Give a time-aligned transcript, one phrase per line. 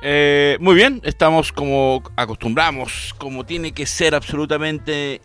[0.00, 5.20] Eh, muy bien, estamos como acostumbramos, como tiene que ser absolutamente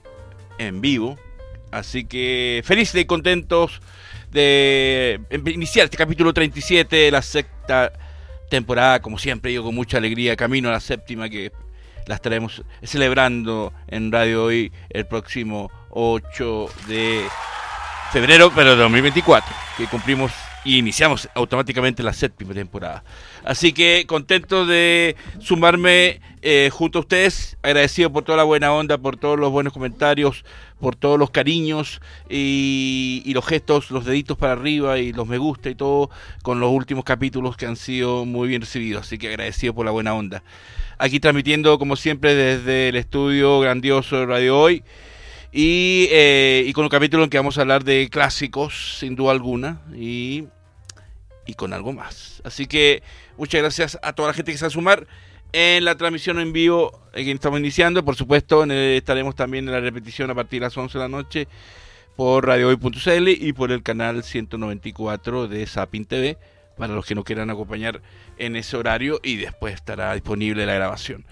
[0.57, 1.17] en vivo.
[1.71, 3.81] Así que felices y contentos
[4.31, 7.91] de iniciar este capítulo 37 de la sexta
[8.49, 11.51] temporada, como siempre, yo con mucha alegría, camino a la séptima que
[12.05, 17.25] la estaremos celebrando en Radio Hoy el próximo 8 de
[18.11, 20.31] febrero, pero de 2024, que cumplimos
[20.63, 23.03] y iniciamos automáticamente la séptima temporada.
[23.43, 28.97] Así que contento de sumarme eh, junto a ustedes, agradecido por toda la buena onda,
[28.97, 30.43] por todos los buenos comentarios,
[30.79, 35.69] por todos los cariños y, los gestos, los deditos para arriba y los me gusta
[35.69, 36.09] y todo
[36.41, 39.07] con los últimos capítulos que han sido muy bien recibidos.
[39.07, 40.43] Así que agradecido por la buena onda.
[40.97, 44.83] Aquí transmitiendo como siempre desde el estudio grandioso de Radio Hoy.
[45.55, 49.31] Y, eh, y, con un capítulo en que vamos a hablar de clásicos, sin duda
[49.31, 50.45] alguna, y,
[51.45, 52.41] y, con algo más.
[52.43, 53.03] Así que
[53.37, 55.05] muchas gracias a toda la gente que se va a sumar
[55.51, 58.03] en la transmisión en vivo que estamos iniciando.
[58.03, 61.47] Por supuesto, estaremos también en la repetición a partir de las 11 de la noche
[62.15, 66.37] por radiohoy.cl y por el canal 194 de Sapin TV,
[66.77, 68.01] para los que no quieran acompañar
[68.37, 71.25] en ese horario y después estará disponible la grabación.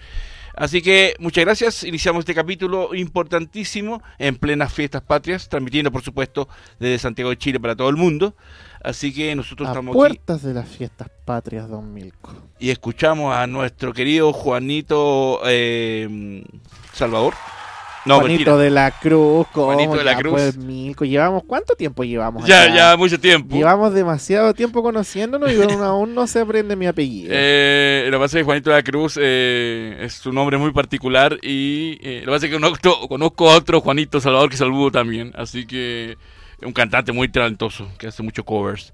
[0.54, 1.84] Así que muchas gracias.
[1.84, 7.60] Iniciamos este capítulo importantísimo en plenas fiestas patrias, transmitiendo por supuesto desde Santiago de Chile
[7.60, 8.34] para todo el mundo.
[8.82, 12.34] Así que nosotros a estamos puertas de las fiestas patrias, Don Milko.
[12.58, 16.44] Y escuchamos a nuestro querido Juanito eh,
[16.92, 17.34] Salvador
[18.04, 20.32] no, Juanito de la Cruz, Juanito de la Cruz.
[20.32, 21.04] Pues, Milko.
[21.04, 22.44] Llevamos, ¿cuánto tiempo llevamos?
[22.46, 23.54] Ya, ya, mucho tiempo.
[23.54, 27.30] Llevamos demasiado tiempo conociéndonos y aún no se aprende mi apellido.
[27.32, 30.72] Eh, lo que pasa es que Juanito de la Cruz eh, es un nombre muy
[30.72, 34.56] particular y eh, lo que pasa es que conozco, conozco a otro Juanito Salvador que
[34.56, 36.16] saludo también, así que
[36.62, 38.92] un cantante muy talentoso que hace muchos covers.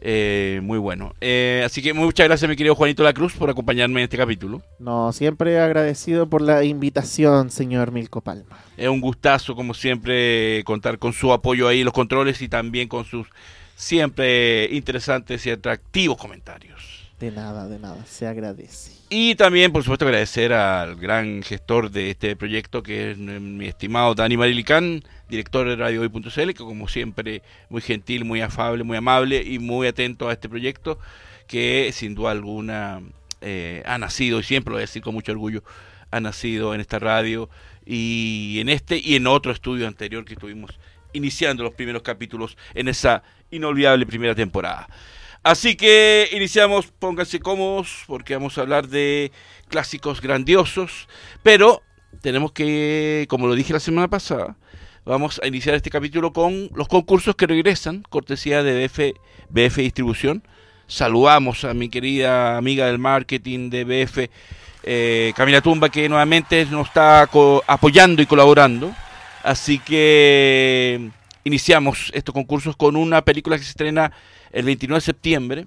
[0.00, 1.14] Eh, muy bueno.
[1.20, 4.62] Eh, así que muchas gracias, mi querido Juanito La Cruz, por acompañarme en este capítulo.
[4.78, 8.58] No, siempre agradecido por la invitación, señor Milko Palma.
[8.76, 13.04] Es un gustazo, como siempre, contar con su apoyo ahí los controles y también con
[13.04, 13.26] sus
[13.74, 16.75] siempre interesantes y atractivos comentarios.
[17.18, 18.92] De nada, de nada, se agradece.
[19.08, 24.14] Y también, por supuesto, agradecer al gran gestor de este proyecto, que es mi estimado
[24.14, 29.42] Dani Marilicán, director de Radio Hoy.cl, que como siempre, muy gentil, muy afable, muy amable
[29.42, 30.98] y muy atento a este proyecto,
[31.46, 33.00] que sin duda alguna
[33.40, 35.62] eh, ha nacido, y siempre lo voy a decir con mucho orgullo,
[36.10, 37.48] ha nacido en esta radio
[37.86, 40.78] y en este y en otro estudio anterior que estuvimos
[41.12, 44.88] iniciando los primeros capítulos en esa inolvidable primera temporada.
[45.46, 49.30] Así que iniciamos, pónganse cómodos porque vamos a hablar de
[49.68, 51.06] clásicos grandiosos,
[51.44, 51.84] pero
[52.20, 54.56] tenemos que, como lo dije la semana pasada,
[55.04, 59.14] vamos a iniciar este capítulo con los concursos que regresan, cortesía de BF,
[59.48, 60.42] BF Distribución.
[60.88, 64.28] Saludamos a mi querida amiga del marketing de BF,
[64.82, 67.30] eh, Camila Tumba, que nuevamente nos está
[67.68, 68.92] apoyando y colaborando.
[69.44, 71.08] Así que
[71.44, 74.10] iniciamos estos concursos con una película que se estrena
[74.52, 75.66] el 29 de septiembre,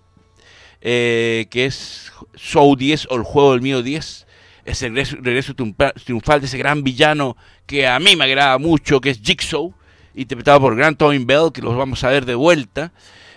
[0.81, 4.27] eh, que es Show 10 o el juego del mío 10.
[4.65, 7.35] Es el regreso, triunfal de ese gran villano
[7.65, 9.73] que a mí me agrada mucho, que es Jigsaw,
[10.13, 12.91] interpretado por Grant Tobin Bell, que los vamos a ver de vuelta.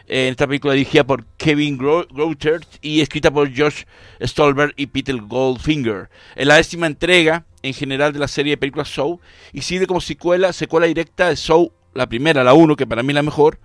[0.09, 3.85] en esta película dirigida por Kevin Groutert y escrita por Josh
[4.21, 6.11] Stolberg y Peter Goldfinger.
[6.35, 9.21] Es la décima entrega en general de la serie de películas Show
[9.53, 13.11] y sirve como secuela, secuela directa de Show, la primera, la 1, que para mí
[13.11, 13.59] es la mejor,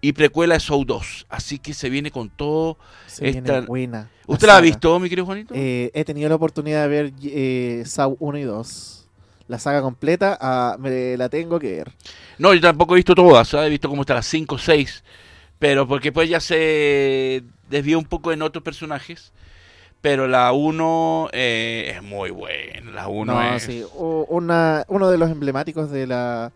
[0.00, 1.26] y precuela de Show 2.
[1.28, 2.78] Así que se viene con todo.
[3.06, 3.60] Se esta...
[3.62, 4.10] buena.
[4.26, 5.54] ¿Usted la, ha visto, mi querido Juanito?
[5.56, 7.84] Eh, he tenido la oportunidad de ver eh,
[8.18, 9.08] 1 y 2.
[9.48, 11.92] La saga completa, ah, me la tengo que ver.
[12.36, 15.02] No, yo tampoco he visto todas, he visto como hasta las 5 o 6.
[15.58, 19.32] Pero porque pues ya se desvió un poco en otros personajes.
[20.00, 22.92] Pero la 1 eh, es muy buena.
[22.92, 23.62] La 1 es.
[23.64, 23.84] Sí.
[23.94, 26.52] Una, uno de los emblemáticos de la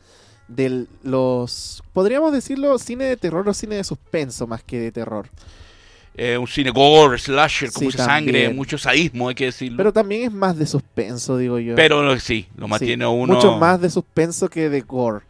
[0.55, 5.29] de los, podríamos decirlo, cine de terror o cine de suspenso más que de terror.
[6.15, 9.79] Eh, un cine gore, slasher, con mucha sangre, mucho sadismo, hay que decirlo.
[9.79, 11.75] Pero también es más de suspenso, digo yo.
[11.75, 13.35] Pero sí, lo mantiene uno.
[13.35, 15.25] Mucho más de suspenso que de gore.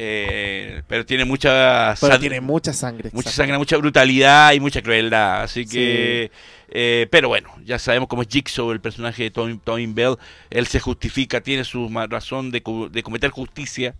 [0.00, 5.42] Eh, pero tiene mucha pero tiene mucha sangre mucha sangre mucha brutalidad y mucha crueldad
[5.42, 6.30] así que
[6.68, 10.14] eh, pero bueno ya sabemos cómo es Jigsaw el personaje de Tony, Bell
[10.50, 12.62] él se justifica tiene su razón de,
[12.92, 13.96] de cometer justicia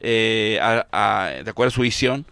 [0.00, 0.58] eh,
[1.44, 2.26] de acuerdo a su visión.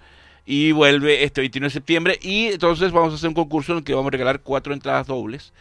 [0.47, 2.19] Y vuelve este 21 de septiembre.
[2.21, 5.07] Y entonces vamos a hacer un concurso en el que vamos a regalar cuatro entradas
[5.07, 5.53] dobles.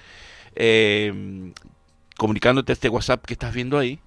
[0.55, 1.51] Eh,
[2.17, 3.99] comunicándote este WhatsApp que estás viendo ahí.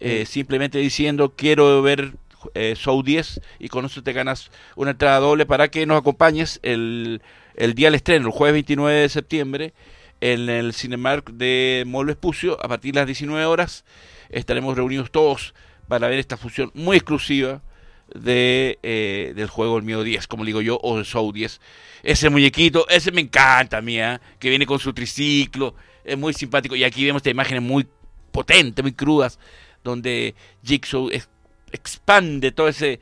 [0.00, 2.12] Eh, simplemente diciendo quiero ver
[2.76, 7.20] Show 10 y con eso te ganas una entrada doble para que nos acompañes el,
[7.56, 9.74] el día del estreno, el jueves 29 de septiembre,
[10.20, 12.56] en el Cinemark de Molo Espucio.
[12.64, 13.84] A partir de las 19 horas
[14.30, 15.54] estaremos reunidos todos
[15.88, 17.62] para ver esta función muy exclusiva
[18.14, 21.60] de, eh, del juego El Miedo 10, como digo yo, o el Show 10.
[22.02, 25.74] Ese muñequito, ese me encanta, mía, que viene con su triciclo,
[26.04, 26.76] es muy simpático.
[26.76, 27.86] Y aquí vemos esta imágenes muy
[28.30, 29.38] potentes, muy crudas,
[29.82, 31.10] donde Jigsaw
[31.72, 33.00] expande todo ese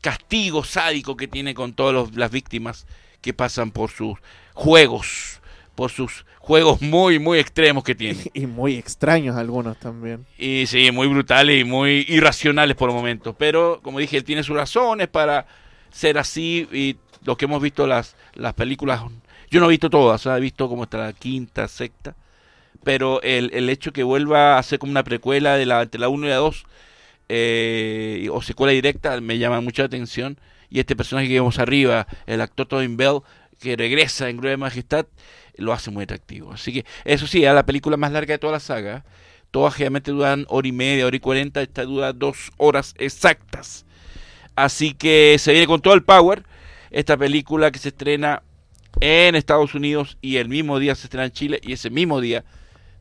[0.00, 2.86] castigo sádico que tiene con todas las víctimas
[3.20, 4.18] que pasan por sus
[4.54, 5.40] juegos,
[5.76, 8.18] por sus juegos muy, muy extremos que tiene.
[8.34, 10.26] Y muy extraños algunos también.
[10.36, 13.36] Y sí, muy brutales y muy irracionales por momentos.
[13.38, 15.46] Pero, como dije, él tiene sus razones para
[15.90, 19.02] ser así y lo que hemos visto las, las películas,
[19.50, 22.14] yo no he visto todas, he visto como hasta la quinta, sexta,
[22.84, 26.08] pero el, el hecho que vuelva a ser como una precuela de la, entre la
[26.08, 26.66] 1 y la 2,
[27.28, 30.38] eh, o secuela directa, me llama mucha atención.
[30.68, 33.20] Y este personaje que vemos arriba, el actor Tobin Bell,
[33.60, 35.06] que regresa en Gloria Majestad,
[35.56, 36.52] lo hace muy atractivo.
[36.52, 39.04] Así que, eso sí, a la película más larga de toda la saga.
[39.50, 41.62] Todas generalmente duran hora y media, hora y cuarenta.
[41.62, 43.86] Esta dura dos horas exactas.
[44.54, 46.44] Así que se viene con todo el power.
[46.90, 48.42] Esta película que se estrena
[49.00, 51.60] en Estados Unidos y el mismo día se estrena en Chile.
[51.62, 52.44] Y ese mismo día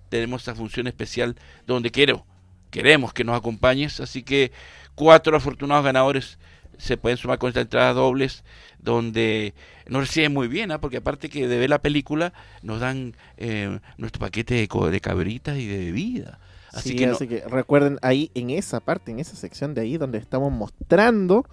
[0.09, 1.35] tenemos esta función especial
[1.65, 2.25] donde quiero,
[2.71, 3.99] queremos que nos acompañes.
[3.99, 4.51] Así que
[4.95, 6.37] cuatro afortunados ganadores
[6.77, 8.43] se pueden sumar con estas entradas dobles
[8.79, 9.53] donde
[9.87, 10.79] nos reciben muy bien, ¿ah?
[10.79, 15.57] porque aparte que de ver la película nos dan eh, nuestro paquete de, de, cabritas
[15.57, 16.39] y de bebida.
[16.71, 20.17] Así, que, así que recuerden ahí en esa parte, en esa sección de ahí donde
[20.17, 21.45] estamos mostrando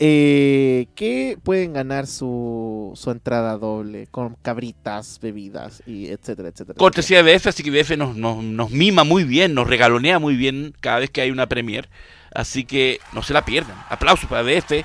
[0.00, 6.76] eh, que pueden ganar su, su entrada doble con cabritas, bebidas y etcétera, etcétera.
[6.76, 10.34] Cortesía de BF, así que BF nos, nos, nos mima muy bien, nos regalonea muy
[10.34, 11.88] bien cada vez que hay una premier.
[12.34, 13.76] Así que no se la pierdan.
[13.88, 14.84] Aplausos para BF,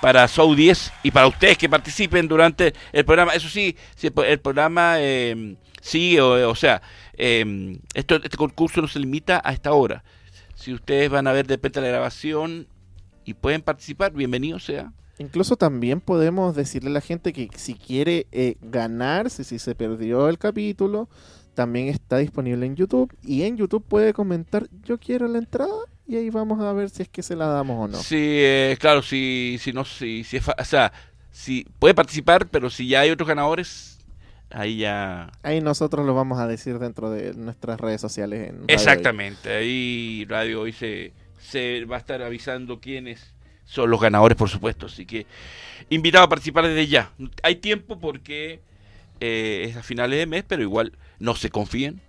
[0.00, 3.32] para Show 10 y para ustedes que participen durante el programa.
[3.34, 6.80] Eso sí, el programa eh, sigue, o, sea,
[7.14, 10.02] esto, este concurso no se limita a esta hora.
[10.54, 12.66] Si ustedes van a ver de repente la grabación
[13.24, 14.92] y pueden participar, bienvenido sea.
[15.18, 20.28] Incluso también podemos decirle a la gente que si quiere eh, ganarse, si se perdió
[20.28, 21.08] el capítulo,
[21.54, 23.14] también está disponible en YouTube.
[23.22, 25.74] Y en YouTube puede comentar, yo quiero la entrada
[26.08, 27.98] y ahí vamos a ver si es que se la damos o no.
[27.98, 30.90] Sí, eh, claro, si, si no, si, si o sea,
[31.30, 33.98] si puede participar, pero si ya hay otros ganadores,
[34.50, 35.30] ahí ya.
[35.42, 38.48] Ahí nosotros lo vamos a decir dentro de nuestras redes sociales.
[38.48, 43.34] En Exactamente, ahí Radio Hoy se, se va a estar avisando quiénes
[43.66, 44.86] son los ganadores, por supuesto.
[44.86, 45.26] Así que
[45.90, 47.12] invitado a participar desde ya.
[47.42, 48.62] Hay tiempo porque
[49.20, 52.00] eh, es a finales de mes, pero igual no se confíen.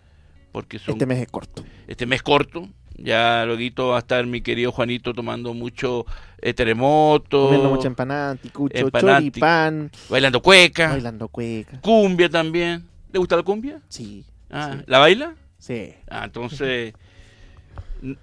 [0.53, 1.63] Porque son, este mes es corto.
[1.87, 2.69] Este mes corto,
[3.03, 6.05] ya luego va a estar mi querido Juanito tomando mucho
[6.41, 7.45] eh, terremoto.
[7.45, 9.91] Comiendo mucha empanada, anticucho, choripán.
[10.09, 10.89] Bailando cueca.
[10.89, 11.79] Bailando cueca.
[11.81, 12.85] Cumbia también.
[13.11, 13.79] ¿Le gusta la cumbia?
[13.89, 14.25] Sí.
[14.49, 14.83] Ah, sí.
[14.87, 15.35] ¿La baila?
[15.57, 15.93] Sí.
[16.09, 16.93] Ah, entonces...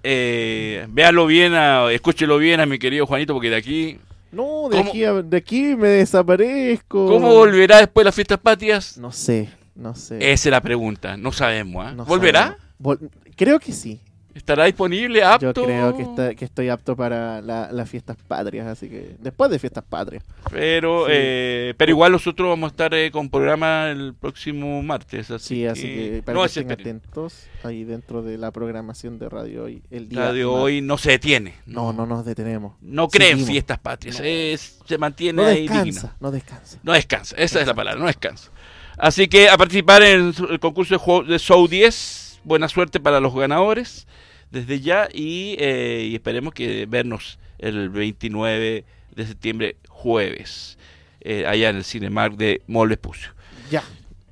[0.03, 3.99] eh, véalo bien, a, escúchelo bien a mi querido Juanito, porque de aquí...
[4.31, 7.05] No, de aquí, a, de aquí me desaparezco.
[7.05, 8.97] ¿Cómo volverá después de las fiestas patrias?
[8.97, 10.17] No sé, no sé.
[10.17, 11.89] Esa es la pregunta, no sabemos.
[11.89, 11.95] ¿eh?
[11.95, 12.41] No ¿Volverá?
[12.41, 12.61] Sabemos.
[12.79, 12.99] Vol
[13.35, 14.01] creo que sí.
[14.37, 15.47] ¿Estará disponible, apto?
[15.47, 19.49] Yo creo que, está, que estoy apto para las la fiestas patrias, así que después
[19.49, 20.23] de fiestas patrias.
[20.51, 21.11] Pero sí.
[21.15, 25.31] eh, pero igual nosotros vamos a estar eh, con programa el próximo martes.
[25.31, 29.17] Así sí, así que, que para no que estén atentos ahí dentro de la programación
[29.17, 29.81] de Radio Hoy.
[29.89, 31.55] El día Radio Hoy no se detiene.
[31.65, 32.75] No, no, no nos detenemos.
[32.79, 34.25] No creen fiestas patrias, no.
[34.25, 36.15] es, se mantiene no ahí descansa, digna.
[36.19, 36.79] No descansa.
[36.83, 38.51] No descansa, esa es la palabra, no descansa.
[38.99, 43.19] Así que a participar en el concurso de, juego, de Show 10, buena suerte para
[43.19, 44.05] los ganadores
[44.51, 48.85] desde ya y, eh, y, esperemos que vernos el 29
[49.15, 50.77] de septiembre jueves
[51.21, 53.31] eh, allá en el Cinemark de Mall Vespucio.
[53.69, 53.83] Ya.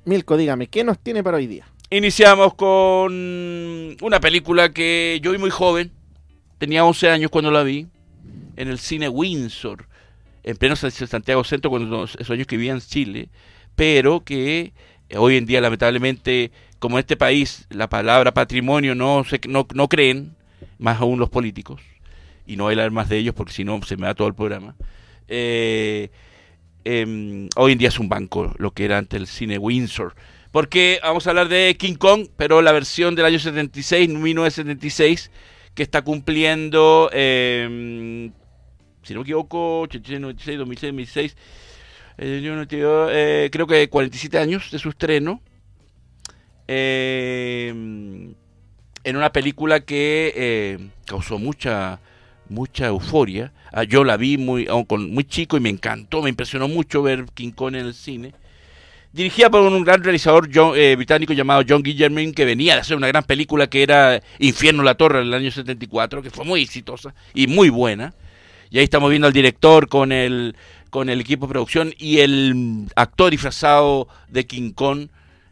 [0.04, 1.66] Milko, dígame, ¿qué nos tiene para hoy día?
[1.90, 5.90] Iniciamos con una película que yo vi muy joven,
[6.58, 7.86] tenía 11 años cuando la vi,
[8.56, 9.86] en el cine Windsor,
[10.42, 13.28] en pleno Santiago Centro, cuando esos años que vivía en Chile,
[13.74, 14.72] pero que
[15.16, 20.34] hoy en día lamentablemente como en este país la palabra patrimonio no, se, no, creen,
[20.78, 21.80] más aún los políticos,
[22.46, 24.34] y no voy hablar más de ellos porque si no se me da todo el
[24.34, 24.76] programa,
[25.28, 26.10] eh,
[26.84, 30.14] eh, hoy en día es un banco lo que era antes el cine Windsor.
[30.52, 35.30] Porque vamos a hablar de King Kong, pero la versión del año 76, 1976,
[35.74, 38.30] que está cumpliendo, eh,
[39.02, 41.36] si no me equivoco, 86, 96, 2006,
[42.16, 42.80] 2006,
[43.10, 45.42] eh, creo que 47 años de su estreno
[46.68, 47.68] eh,
[49.04, 52.00] en una película que eh, causó mucha
[52.48, 53.52] mucha euforia.
[53.72, 57.26] Ah, yo la vi muy, con, muy chico y me encantó, me impresionó mucho ver
[57.34, 58.32] King Kong en el cine.
[59.12, 63.08] dirigida por un gran realizador eh, británico llamado John Guillermin, que venía de hacer una
[63.08, 67.14] gran película que era Infierno la Torre en el año 74, que fue muy exitosa
[67.34, 68.14] y muy buena.
[68.70, 70.56] Y ahí estamos viendo al director con el,
[70.90, 75.08] con el equipo de producción y el actor disfrazado de King Kong,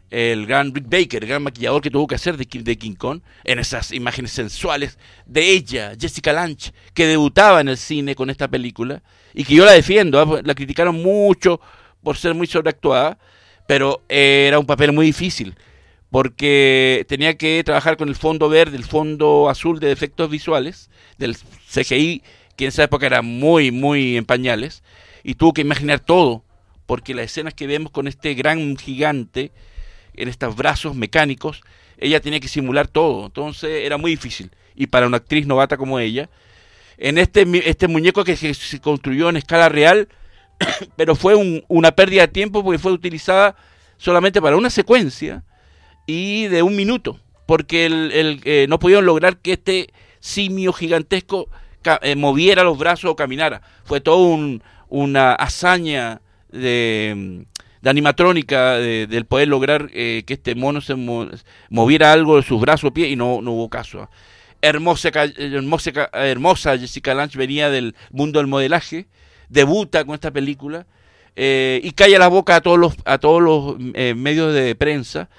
[0.09, 3.21] el gran Rick Baker, el gran maquillador que tuvo que hacer de, de King Kong,
[3.43, 8.47] en esas imágenes sensuales de ella, Jessica Lange, que debutaba en el cine con esta
[8.47, 9.01] película
[9.33, 10.41] y que yo la defiendo, ¿ah?
[10.43, 11.59] la criticaron mucho
[12.03, 13.17] por ser muy sobreactuada
[13.67, 15.55] pero era un papel muy difícil
[16.09, 21.35] porque tenía que trabajar con el fondo verde, el fondo azul de efectos visuales, del
[21.35, 22.23] CGI,
[22.55, 24.81] que en esa época era muy, muy en pañales,
[25.23, 26.45] y tuvo que imaginar todo,
[26.85, 29.51] porque las escenas que vemos con este gran gigante,
[30.17, 31.61] en estos brazos mecánicos,
[31.97, 35.99] ella tenía que simular todo, entonces era muy difícil, y para una actriz novata como
[35.99, 36.29] ella,
[36.97, 40.07] en este, este muñeco que se construyó en escala real,
[40.95, 43.55] pero fue una pérdida de tiempo porque fue utilizada
[43.97, 45.43] solamente para una secuencia
[46.05, 51.49] y de un minuto, porque el, eh, no pudieron lograr que este simio gigantesco
[52.01, 53.61] eh, moviera los brazos o caminara.
[53.83, 54.37] Fue todo
[54.89, 57.45] una hazaña de,
[57.91, 60.95] animatrónica del poder lograr eh, que este mono se
[61.69, 64.09] moviera algo de sus brazos o pies y no, no hubo caso.
[64.61, 69.07] Hermosa, hermosa, hermosa Jessica Lange venía del mundo del modelaje
[69.49, 70.85] debuta con esta película
[71.35, 75.29] eh, y calla la boca a todos los, a todos los eh, medios de prensa,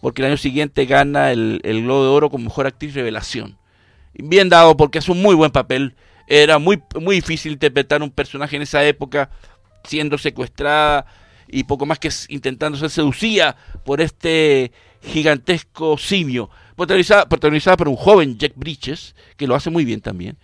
[0.00, 3.56] porque el año siguiente gana el, el, Globo de Oro como mejor actriz revelación.
[4.14, 5.94] Bien dado porque es un muy buen papel.
[6.26, 9.30] Era muy, muy difícil interpretar un personaje en esa época
[9.84, 11.06] siendo secuestrada
[11.48, 14.72] y poco más que intentando ser seducida por este
[15.02, 20.36] gigantesco simio, protagonizada, protagonizada por un joven Jack Bridges, que lo hace muy bien también.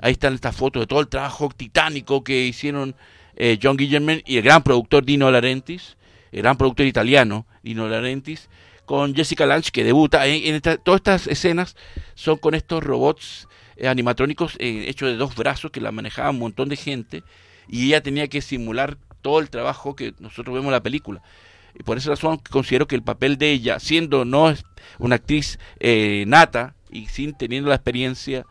[0.00, 2.94] Ahí están estas fotos de todo el trabajo titánico que hicieron
[3.36, 5.96] eh, John Guillermin y el gran productor Dino Larentis,
[6.32, 8.48] el gran productor italiano Dino Larentis,
[8.84, 10.26] con Jessica Lange que debuta.
[10.26, 11.76] En, todas estas escenas
[12.14, 16.38] son con estos robots eh, animatrónicos eh, hechos de dos brazos que la manejaba un
[16.38, 17.22] montón de gente
[17.68, 18.96] y ella tenía que simular
[19.28, 21.22] todo el trabajo que nosotros vemos en la película.
[21.78, 24.54] Y por esa razón considero que el papel de ella, siendo no
[24.98, 25.58] una actriz
[26.26, 28.46] nata y sin teniendo la experiencia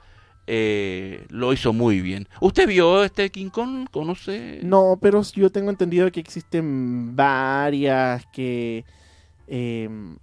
[0.49, 2.27] eh, lo hizo muy bien.
[2.39, 3.87] ¿Usted vio este King Kong?
[4.63, 8.85] No, pero yo tengo entendido que existen varias que
[9.47, 10.17] em,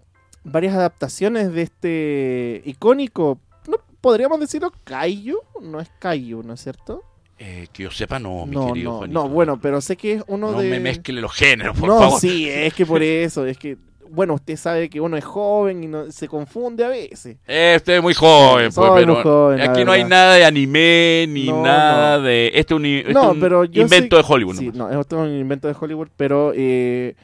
[0.45, 3.39] varias adaptaciones de este icónico.
[3.69, 7.03] No podríamos decirlo Kaiju, no es Kaiju, ¿no es cierto?
[7.38, 10.23] Eh, que yo sepa, no, mi no, querido no, no, bueno, pero sé que es
[10.29, 10.64] uno de.
[10.64, 12.21] No me mezcle los géneros, por no, favor.
[12.21, 13.76] sí, es que por eso, es que
[14.14, 17.37] bueno, usted sabe que uno es joven y no, se confunde a veces.
[17.47, 22.21] Eh, usted es muy joven, pues, pero aquí no hay nada de anime ni nada
[22.21, 22.49] de...
[22.55, 24.57] Este es un, invento de Hollywood.
[24.57, 27.14] Sí, no, esto es un invento de Hollywood, pero eh,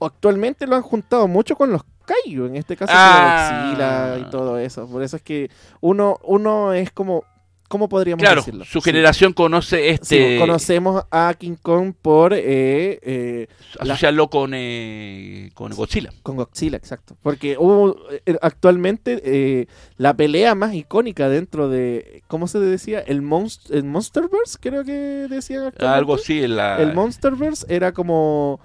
[0.00, 4.16] actualmente lo han juntado mucho con los Kaiju, en este caso ah.
[4.18, 4.88] y todo eso.
[4.88, 7.24] Por eso es que uno, uno es como
[7.68, 8.64] ¿Cómo podríamos claro, decirlo?
[8.64, 10.38] Su generación conoce este.
[10.38, 12.32] conocemos a King Kong por.
[12.32, 13.46] Eh, eh,
[13.78, 16.10] asociarlo con, eh, con Godzilla.
[16.22, 17.18] Con Godzilla, exacto.
[17.22, 17.94] Porque hubo
[18.24, 22.22] eh, actualmente la pelea más icónica dentro de.
[22.26, 23.00] ¿Cómo se decía?
[23.00, 23.22] El,
[23.70, 25.70] el Monsterverse, creo que decían.
[25.78, 26.40] Algo así.
[26.40, 28.60] El Monsterverse era como.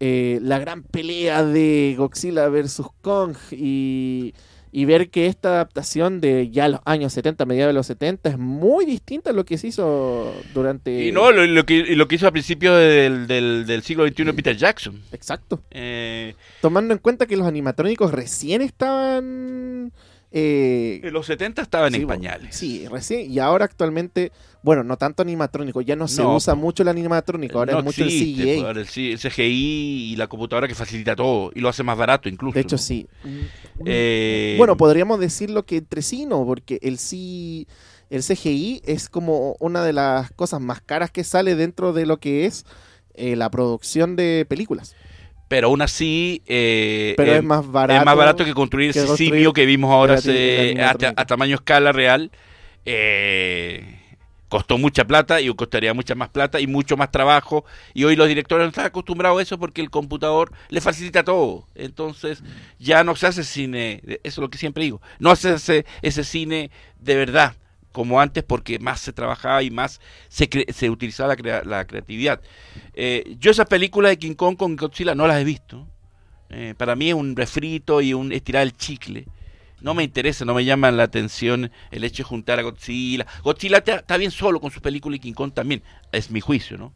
[0.00, 4.32] la gran pelea de Godzilla versus Kong y
[4.72, 8.38] y ver que esta adaptación de ya los años 70, mediados de los 70, es
[8.38, 11.04] muy distinta a lo que se hizo durante...
[11.04, 15.00] Y no, lo, que, lo que hizo a principios del, del, siglo XXI Peter Jackson.
[15.12, 15.62] Exacto.
[15.70, 19.92] Eh, Tomando en cuenta que los animatrónicos recién estaban...
[20.38, 22.54] Eh, en los 70 estaban en pañales.
[22.54, 23.32] Sí, recién.
[23.32, 24.32] Y ahora actualmente
[24.66, 28.10] bueno, no tanto animatrónico, ya no se usa mucho el animatrónico, ahora es mucho el
[28.10, 28.60] CGI.
[28.60, 32.54] Pues, el, CGI y la computadora que facilita todo y lo hace más barato incluso.
[32.56, 33.06] De hecho, sí.
[33.84, 37.68] Eh, bueno, podríamos decirlo que entre sí no, porque el sí,
[38.10, 42.18] el CGI es como una de las cosas más caras que sale dentro de lo
[42.18, 42.66] que es
[43.14, 44.96] eh, la producción de películas
[45.48, 49.52] pero aún así eh, pero es, más barato es más barato que construir ese simio
[49.52, 52.30] que vimos ahora a, a, tamaño escala real.
[52.84, 53.96] Eh,
[54.48, 57.64] costó mucha plata y costaría mucha más plata y mucho más trabajo.
[57.94, 61.66] Y hoy los directores no están acostumbrados a eso porque el computador le facilita todo.
[61.74, 62.42] Entonces
[62.78, 66.24] ya no se hace cine eso es lo que siempre digo no se hace ese
[66.24, 67.54] cine de verdad
[67.96, 72.42] como antes porque más se trabajaba y más se, se utilizaba la, la creatividad
[72.92, 75.88] eh, yo esas películas de King Kong con Godzilla no las he visto
[76.50, 79.24] eh, para mí es un refrito y un estirar el chicle
[79.80, 83.26] no me interesa, no me llama la atención el hecho de juntar a Godzilla.
[83.44, 86.94] Godzilla está bien solo con su película y King Kong también, es mi juicio, ¿no?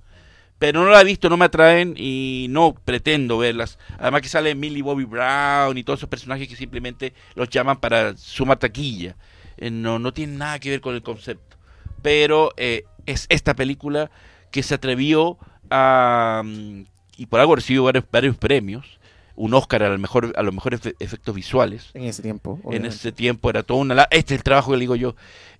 [0.60, 3.78] pero no la he visto, no me atraen y no pretendo verlas.
[3.98, 8.14] Además que sale Millie Bobby Brown y todos esos personajes que simplemente los llaman para
[8.18, 9.16] sumar taquilla.
[9.60, 11.56] Eh, no, no tiene nada que ver con el concepto.
[12.02, 14.10] Pero eh, es esta película
[14.50, 15.38] que se atrevió
[15.70, 16.42] a...
[16.44, 16.82] mm,
[17.18, 18.98] y por algo recibió varios, varios premios.
[19.36, 21.90] Un Oscar a, lo mejor, a los mejores efe- efectos visuales.
[21.94, 22.60] En ese tiempo.
[22.72, 24.02] En ese tiempo era todo una...
[24.10, 25.14] Este es el trabajo que le digo yo.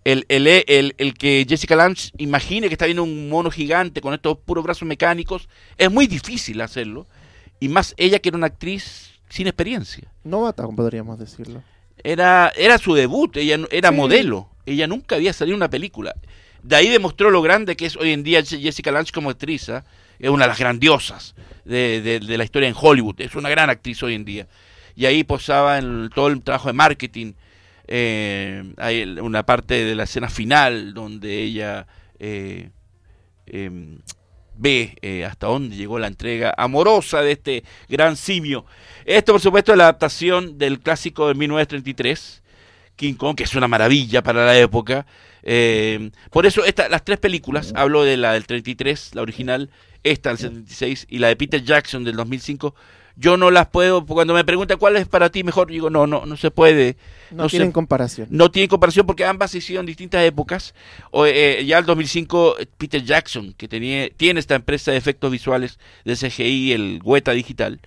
[0.05, 4.13] El, el, el, el que Jessica Lange imagine que está viendo un mono gigante con
[4.13, 7.07] estos puros brazos mecánicos, es muy difícil hacerlo.
[7.59, 10.13] Y más ella que era una actriz sin experiencia.
[10.25, 11.63] Novata, podríamos decirlo.
[12.05, 13.95] Era, era su debut, ella era Sí.
[13.95, 14.49] modelo.
[14.67, 16.15] Ella nunca había salido en una película.
[16.63, 19.69] De ahí demostró lo grande que es hoy en día Jessica Lange como actriz.
[19.71, 19.85] ¿ah?
[20.19, 23.21] Es una de las grandiosas de, de- de la historia en Hollywood.
[23.21, 24.47] Es una gran actriz hoy en día.
[24.95, 27.33] Y ahí posaba en todo el trabajo de marketing.
[27.93, 31.87] eh, hay una parte de la escena final donde ella
[32.21, 32.71] eh,
[33.47, 33.99] em,
[34.61, 38.67] ve eh, hasta dónde llegó la entrega amorosa de este gran simio.
[39.07, 42.43] Esto, por supuesto, es la adaptación del clásico de 1933,
[42.95, 45.07] King Kong, que es una maravilla para la época.
[45.43, 49.71] Eh, por eso, esta, las tres películas, hablo de la del 33, la original,
[50.03, 52.75] esta del 76 y la de Peter Jackson del 2005,
[53.17, 56.25] yo no las puedo, cuando me preguntan cuál es para ti mejor, digo, no, no,
[56.25, 56.97] no se puede.
[57.31, 58.29] No, tienen comparación.
[58.31, 60.75] No tiene comparación porque ambas se hicieron en distintas épocas.
[61.11, 65.31] O, eh, ya el 2005, eh, Peter Jackson, que tenía, tiene esta empresa de efectos
[65.31, 67.81] visuales de CGI, el Weta Digital,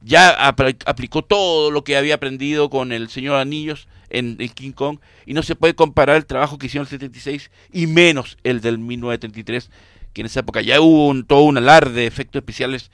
[0.00, 4.72] ya apl- aplicó todo lo que había aprendido con el Señor Anillos en, en King
[4.72, 8.60] Kong y no se puede comparar el trabajo que hicieron el 76 y menos el
[8.60, 9.70] del 1933,
[10.12, 12.90] que en esa época ya hubo un, todo un alarde de efectos especiales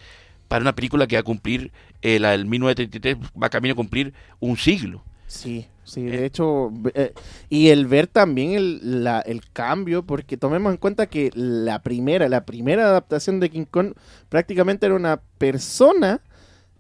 [0.49, 4.13] para una película que va a cumplir, eh, la del 1933 va camino a cumplir
[4.41, 5.03] un siglo.
[5.27, 6.11] Sí, sí, Eh.
[6.11, 7.15] de hecho, ve- eh,
[7.49, 12.29] y el ver también el, la- el cambio, porque tomemos en cuenta que la primera,
[12.29, 13.95] la primera adaptación de King Kong
[14.29, 16.21] prácticamente era una persona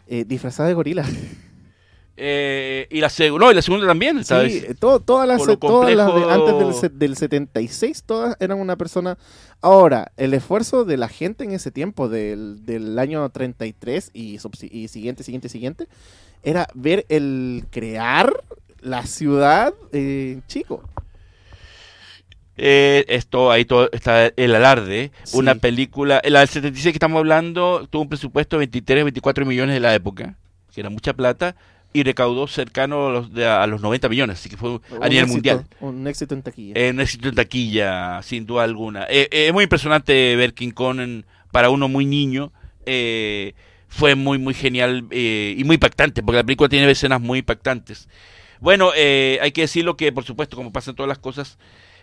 [0.06, 1.04] eh, disfrazada de gorila.
[2.16, 4.54] Eh, y la segunda, no, y la segunda también, Sí, ¿sabes?
[4.62, 8.36] eh, todo- todas las, Con lo todas las de- complejo- antes del, del 76, todas
[8.38, 9.18] eran una persona.
[9.60, 14.38] Ahora, el esfuerzo de la gente en ese tiempo, del, del año 33 y,
[14.70, 15.88] y siguiente, siguiente, siguiente,
[16.44, 18.44] era ver el crear
[18.80, 20.82] la ciudad eh, chico.
[22.56, 25.10] Eh, esto, ahí todo está el alarde.
[25.24, 25.36] Sí.
[25.36, 29.74] Una película, la del 76 que estamos hablando, tuvo un presupuesto de 23, 24 millones
[29.74, 30.36] de la época,
[30.72, 31.56] que era mucha plata,
[31.96, 34.80] y recaudó cercano a los, de- a los 90 millones, así que fue a Un
[34.90, 35.64] nivel éxito, mundial.
[35.80, 36.74] Un éxito en taquilla.
[36.76, 39.04] Eh, un éxito en taquilla, sin duda alguna.
[39.04, 42.52] Eh, eh, es muy impresionante ver King Kong en- para uno muy niño.
[43.88, 48.08] fue muy, muy genial y muy impactante, porque la película tiene escenas muy impactantes.
[48.60, 51.58] Bueno, eh, hay que decirlo que, por supuesto, como pasan todas las cosas,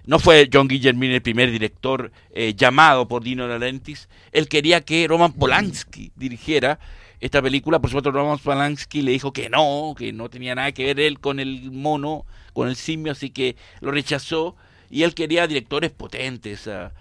[0.05, 2.11] no fue John Guillermin el primer director
[2.55, 4.07] llamado por Dino De Laurentiis.
[4.31, 6.79] Él quería que Roman Polanski dirigiera
[7.21, 7.79] esta película.
[7.79, 11.19] Por supuesto, Roman Polanski le dijo que no, que no tenía nada que ver él
[11.19, 14.55] con el mono, con el simio, así que lo rechazó.
[14.89, 16.67] Y él quería directores potentes.
[16.67, 16.91] ah,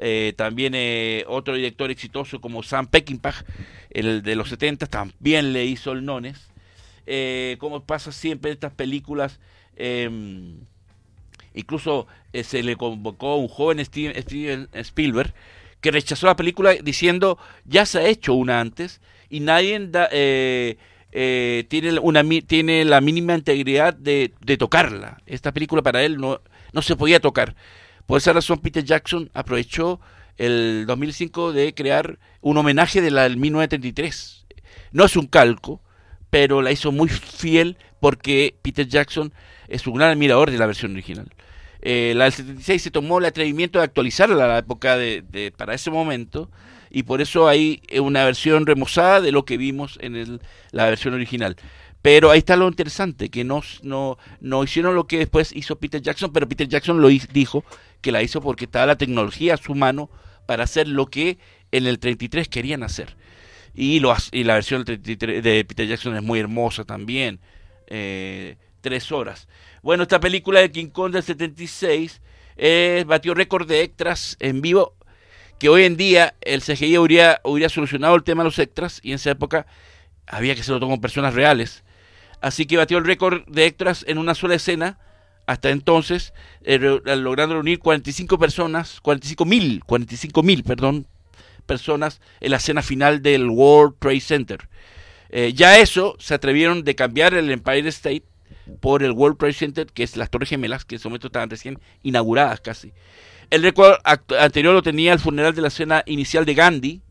[0.00, 3.34] eh, también eh, otro director exitoso como Sam Peckinpah,
[3.90, 6.50] el de los 70, también le hizo el Nones.
[7.06, 9.40] Eh, como pasa siempre en estas películas,
[9.76, 10.08] eh,
[11.54, 15.34] incluso se le convocó a un joven Steven, Steven Spielberg
[15.80, 20.76] que rechazó la película diciendo ya se ha hecho una antes y nadie eh,
[21.12, 25.18] eh, tiene una tiene la mínima integridad de, de tocarla.
[25.26, 26.40] Esta película para él no,
[26.72, 27.54] no se podía tocar.
[28.06, 30.00] Por esa razón Peter Jackson aprovechó
[30.36, 34.46] el 2005 de crear un homenaje de la del 1933.
[34.92, 35.82] No es un calco,
[36.30, 39.32] pero la hizo muy fiel porque Peter Jackson
[39.68, 41.28] es un gran admirador de la versión original.
[41.80, 45.74] Eh, la del 76 se tomó el atrevimiento de actualizarla a la época de- para
[45.74, 46.50] ese momento
[46.90, 50.40] y por eso hay eh, una versión remozada de lo que vimos en el-
[50.72, 51.56] la versión original.
[52.02, 56.00] Pero ahí está lo interesante, que no, no, no hicieron lo que después hizo Peter
[56.00, 57.64] Jackson, pero Peter Jackson lo dijo
[58.00, 60.08] que la hizo porque estaba la tecnología a su mano
[60.46, 61.38] para hacer lo que
[61.72, 63.16] en el 33 querían hacer.
[63.74, 67.40] Y, lo, y la versión del 33 de Peter Jackson es muy hermosa también.
[67.88, 69.48] eh, tres horas.
[69.82, 72.20] Bueno, esta película de King Kong del 76
[72.56, 74.94] eh, batió récord de extras en vivo.
[75.58, 79.10] Que hoy en día el CGI hubiera, hubiera solucionado el tema de los extras y
[79.10, 79.66] en esa época
[80.26, 81.82] había que hacerlo todo con personas reales.
[82.40, 84.98] Así que batió el récord de extras en una sola escena.
[85.46, 91.06] Hasta entonces, eh, re- logrando reunir 45 personas, 45 mil, 45 mil, perdón,
[91.66, 94.68] personas en la escena final del World Trade Center.
[95.30, 98.24] Eh, ya eso se atrevieron de cambiar el Empire State
[98.80, 101.50] por el World Trade Center, que es las Torres Gemelas, que en ese momento estaban
[101.50, 102.92] recién inauguradas casi.
[103.50, 103.96] El récord
[104.38, 107.02] anterior lo tenía el funeral de la escena inicial de Gandhi,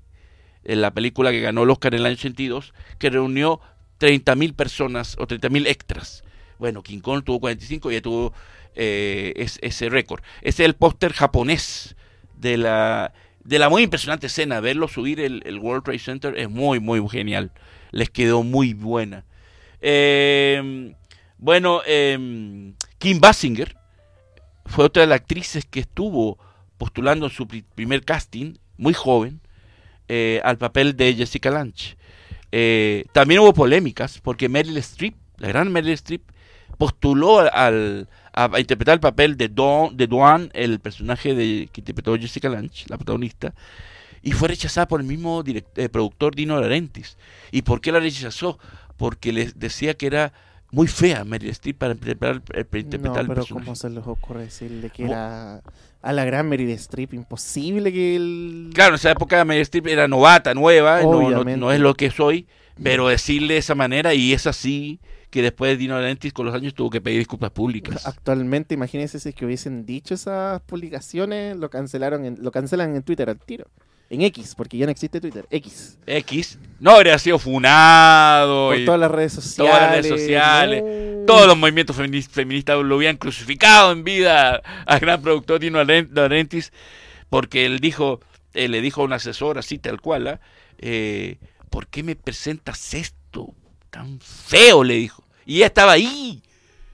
[0.64, 3.60] en la película que ganó el Oscar en el año 82, que reunió
[4.00, 6.24] 30.000 personas o 30.000 extras.
[6.60, 8.34] Bueno, King Kong tuvo 45 y ya tuvo
[8.76, 10.22] eh, ese récord.
[10.42, 11.96] Ese es el póster japonés
[12.36, 14.60] de la, de la muy impresionante escena.
[14.60, 17.52] Verlo subir el, el World Trade Center es muy, muy genial.
[17.92, 19.24] Les quedó muy buena.
[19.82, 20.94] Eh,
[21.38, 23.76] bueno, eh, Kim Basinger
[24.66, 26.38] fue otra de las actrices que estuvo
[26.78, 29.42] postulando en su primer casting, muy joven,
[30.08, 31.98] eh, al papel de Jessica Lange.
[32.52, 36.22] Eh, también hubo polémicas porque Meryl Streep, la gran Meryl Streep,
[36.78, 42.18] postuló al, a, interpretar el papel de, Don, de Duan, el personaje de, que interpretó
[42.18, 43.54] Jessica Lange, la protagonista,
[44.22, 47.18] y fue rechazada por el mismo eh, productor Dino Laurentiis.
[47.52, 48.60] ¿Y por qué la rechazó?
[48.98, 50.34] Porque les decía que era
[50.72, 52.42] muy fea Meryl Streep para interpretar,
[52.74, 55.62] interpretar no, pero ¿cómo se les ocurre decirle que era
[56.02, 58.72] a la gran Meryl Streep imposible que él...
[58.74, 62.48] Claro, en esa época Meryl Streep era novata, nueva, no, no, es lo que soy,
[62.82, 65.00] pero decirle de esa manera y es así
[65.30, 68.06] que después de Dino Laurentiis con los años tuvo que pedir disculpas públicas.
[68.08, 73.04] Actualmente, imagínense si es que hubiesen dicho esas publicaciones, lo cancelaron, en, lo cancelan en
[73.04, 73.68] Twitter al tiro.
[74.10, 75.46] En X, porque ya no existe Twitter.
[75.50, 75.98] X.
[76.06, 76.58] X.
[76.80, 78.70] No habría sido funado.
[78.70, 79.58] Por todas las redes sociales.
[79.58, 80.84] Todas las redes sociales.
[81.28, 86.72] Todos los movimientos feministas lo habían crucificado en vida al gran productor Dino Laurentiis.
[87.30, 88.22] Porque él dijo,
[88.54, 90.40] él le dijo a un asesor así tal cual, ¿ah?
[90.78, 91.38] eh,
[91.70, 93.54] ¿por qué me presentas esto
[93.90, 94.86] tan feo?
[94.86, 95.26] Le dijo.
[95.46, 96.42] Y ella estaba ahí.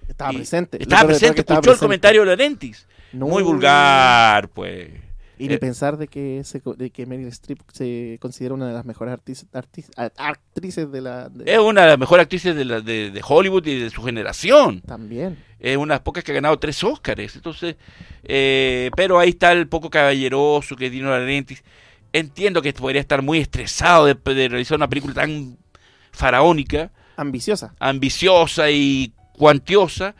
[0.07, 0.81] Estaba presente.
[0.81, 2.87] Estaba presente, escuchó el comentario de Laurentiis.
[3.11, 4.89] Muy vulgar, pues.
[5.37, 8.73] Y ni eh, pensar de que, se, de que Meryl Streep se considera una de
[8.73, 11.31] las mejores actrices de la...
[11.45, 14.81] Es una de las mejores actrices de, la, de, Hollywood y de su generación.
[14.81, 15.37] También.
[15.59, 17.35] Es una de las pocas que ha ganado tres Oscars.
[17.35, 17.75] Entonces,
[18.23, 21.63] eh, pero ahí está el poco caballeroso que Dino Laurentiis.
[22.11, 25.57] Entiendo que podría estar muy estresado de, de realizar una película tan
[26.11, 26.91] faraónica.
[27.17, 27.73] Ambiciosa.
[27.79, 30.15] Ambiciosa y cuantiosa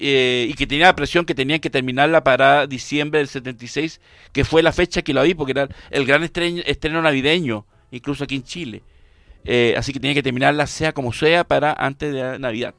[0.00, 4.00] eh, y que tenía la presión que tenían que terminarla para diciembre del 76,
[4.32, 8.36] que fue la fecha que la vi, porque era el gran estreno, navideño, incluso aquí
[8.36, 8.82] en Chile.
[9.44, 12.74] Eh, así que tenía que terminarla sea como sea para antes de Navidad.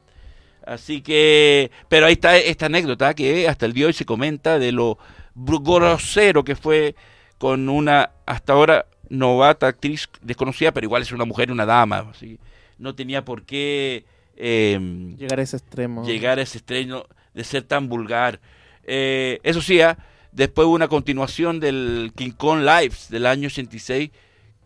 [0.64, 4.58] Así que, pero ahí está esta anécdota que hasta el día de hoy se comenta
[4.58, 4.98] de lo
[5.34, 6.94] grosero que fue
[7.38, 12.06] con una hasta ahora novata actriz desconocida, pero igual es una mujer, una dama.
[12.10, 12.38] Así,
[12.78, 14.04] no tenía por qué
[14.42, 16.02] Em, llegar a ese extremo.
[16.06, 18.40] Llegar a ese extremo de ser tan vulgar.
[18.84, 19.98] Eh, eso sí, ¿ah?
[20.32, 24.10] después hubo una continuación del King Kong Lives del año 86,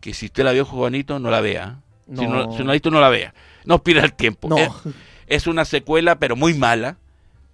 [0.00, 1.80] que si usted la vio, Juanito, no la vea.
[2.06, 3.34] Si, no, si no la visto, no la vea.
[3.64, 4.48] No pierda el tiempo.
[4.48, 4.58] No.
[5.26, 6.96] Es, una secuela, pero muy mala,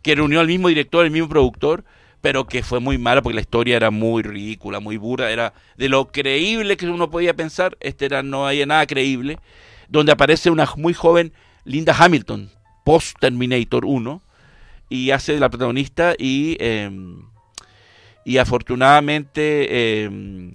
[0.03, 1.85] que reunió al mismo director, el mismo productor,
[2.21, 5.89] pero que fue muy mala porque la historia era muy ridícula, muy burda, era de
[5.89, 9.39] lo creíble que uno podía pensar, este era no había nada creíble,
[9.89, 11.33] donde aparece una muy joven
[11.65, 12.51] Linda Hamilton,
[12.85, 14.23] post Terminator 1,
[14.91, 17.23] y hace la protagonista y, em,
[18.25, 20.53] y afortunadamente em,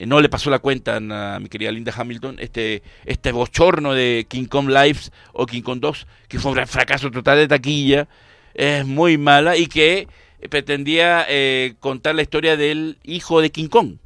[0.00, 4.46] no le pasó la cuenta a, mi querida Linda Hamilton este, este bochorno de King
[4.46, 8.08] Kong Lives o King Kong 2, que fue un fracaso total de taquilla,
[8.54, 10.08] es muy mala y que
[10.50, 13.96] pretendía eh, contar la historia del hijo de King Kong.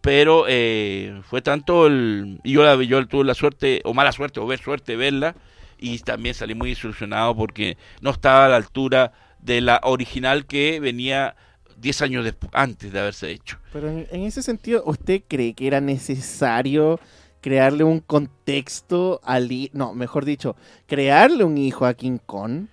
[0.00, 4.38] Pero eh, fue tanto el y yo, la, yo tuve la suerte o mala suerte
[4.38, 5.34] o ver suerte verla
[5.84, 10.80] y también salí muy desilusionado porque no estaba a la altura de la original que
[10.80, 11.36] venía
[11.76, 13.58] 10 años antes de haberse hecho.
[13.70, 16.98] Pero en, ese sentido, ¿usted cree que era necesario
[17.42, 19.50] crearle un contexto al...
[19.74, 22.68] No, mejor dicho, crearle un hijo a King Kong?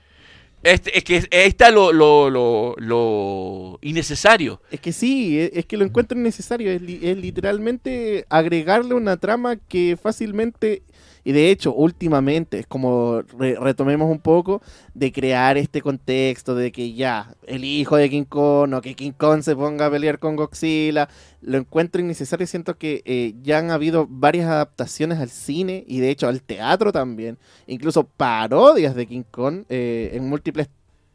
[0.64, 4.62] Este, es que ahí está lo, lo, lo, lo, innecesario.
[4.72, 6.72] Es que sí, es, es que lo encuentro innecesario.
[6.72, 10.84] Es, es, literalmente agregarle una trama que fácilmente
[11.24, 14.62] y de hecho, últimamente, es como retomemos un poco
[14.94, 19.12] de crear este contexto de que ya, el hijo de King Kong o que King
[19.12, 21.10] Kong se ponga a pelear con Godzilla,
[21.42, 22.48] lo encuentro innecesario.
[22.48, 26.92] Siento que eh, ya han habido varias adaptaciones al cine y de hecho al teatro
[26.92, 30.70] también, incluso parodias de King Kong eh, en múltiples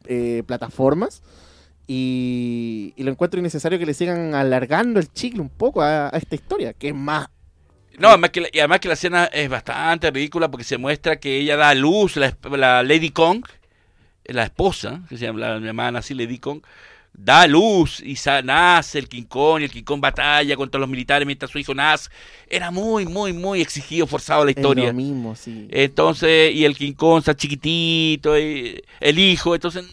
[0.07, 1.23] eh, plataformas.
[1.89, 6.35] Y, lo encuentro innecesario que le sigan alargando el chicle un poco a, a esta
[6.35, 7.29] historia, que es más
[7.99, 11.17] no, además que, la, y además que la escena es bastante ridícula porque se muestra
[11.17, 13.45] que ella da a luz, la, Lady Kong,
[14.25, 16.61] la esposa, que se llama la llamada así Lady Kong,
[17.15, 20.89] da a luz y nace el King Kong y el King Kong batalla contra los
[20.89, 22.11] militares mientras su hijo nace.
[22.49, 24.89] Era muy, muy, muy exigido, forzado la historia.
[24.89, 25.67] lo mismo, sí.
[25.71, 29.85] Entonces, y el King Kong está chiquitito, el hijo, entonces...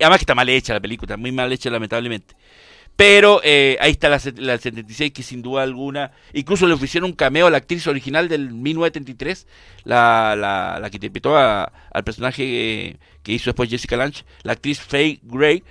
[0.00, 2.34] Además que está mal hecha la película, está muy mal hecha lamentablemente.
[2.96, 7.16] Pero eh, ahí está la, la 76 que sin duda alguna, incluso le ofrecieron un
[7.16, 9.46] cameo a la actriz original del 1973,
[9.84, 14.80] la, la, que interpretó a- al personaje eh, que hizo después Jessica Lange, la actriz
[14.80, 15.62] Faye Gray,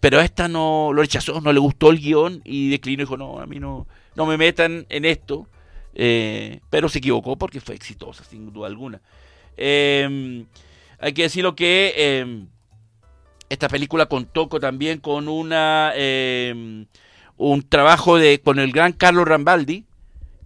[0.00, 3.16] pero a esta no lo rechazó, no le gustó el guion y declinó y dijo,
[3.16, 5.46] no, a mí no, no me metan en esto,
[5.94, 9.00] eh, pero se equivocó porque fue exitosa, sin duda alguna.
[9.56, 10.44] Eh,
[10.98, 12.44] hay que decirlo que eh,
[13.52, 16.86] esta película contó con- también con una eh,
[17.36, 19.84] un trabajo de con el gran Carlo Rambaldi,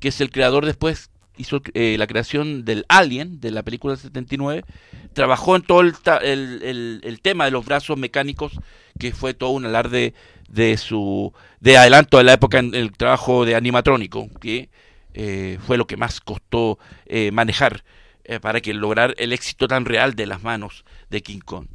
[0.00, 4.00] que es el creador después hizo eh, la creación del Alien de la película del
[4.02, 4.64] 79,
[5.12, 8.52] trabajó en todo el tema de los brazos mecánicos,
[8.98, 10.14] que fue todo un alarde
[10.48, 14.68] de su de adelanto de la época en el trabajo de animatrónico, que
[15.14, 17.84] eh, fue lo que más costó eh, manejar
[18.24, 21.66] eh, para que lograr el éxito tan real de las manos de King Kong.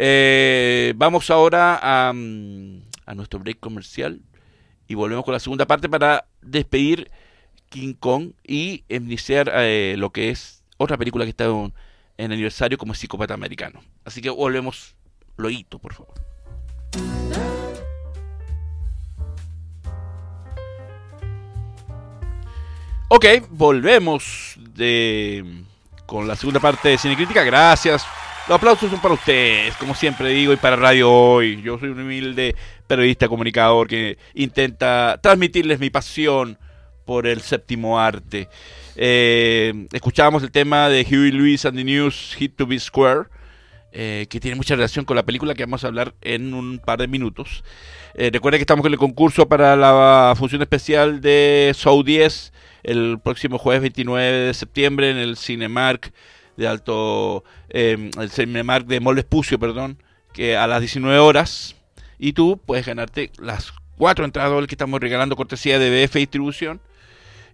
[0.00, 4.20] Eh, vamos ahora a, mm, a nuestro break comercial
[4.86, 7.10] y volvemos con la segunda parte para despedir
[7.68, 11.74] King Kong y iniciar eh, lo que es otra película que está en,
[12.16, 13.82] en aniversario como Psicópata Americano.
[14.04, 14.94] Así que volvemos,
[15.36, 16.14] Loito, por favor.
[23.08, 25.64] Ok, volvemos de,
[26.06, 27.42] con la segunda parte de Cine Crítica.
[27.42, 28.06] Gracias.
[28.48, 31.60] Los aplausos son para ustedes, como siempre digo, y para Radio Hoy.
[31.60, 32.56] Yo soy un humilde
[32.86, 36.56] periodista comunicador que intenta transmitirles mi pasión
[37.04, 38.48] por el séptimo arte.
[38.96, 43.24] Eh, escuchábamos el tema de Huey Lewis and the News, Hit to Be Square,
[43.92, 47.00] eh, que tiene mucha relación con la película que vamos a hablar en un par
[47.00, 47.62] de minutos.
[48.14, 53.18] Eh, recuerden que estamos con el concurso para la función especial de Show 10 el
[53.22, 56.14] próximo jueves 29 de septiembre en el Cinemark
[56.58, 60.02] de Alto, eh, el Cinemark de Mall Vespucio, perdón,
[60.34, 61.76] que a las 19 horas.
[62.18, 66.80] Y tú puedes ganarte las cuatro entradas que estamos regalando cortesía de BF Distribución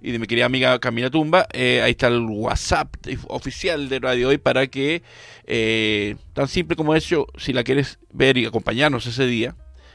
[0.01, 1.47] y de mi querida amiga Camila Tumba.
[1.53, 2.95] Eh, ahí está el WhatsApp
[3.29, 5.03] oficial de Radio Hoy para que,
[5.47, 9.55] eh, tan simple como eso, si la quieres ver y acompañarnos ese día,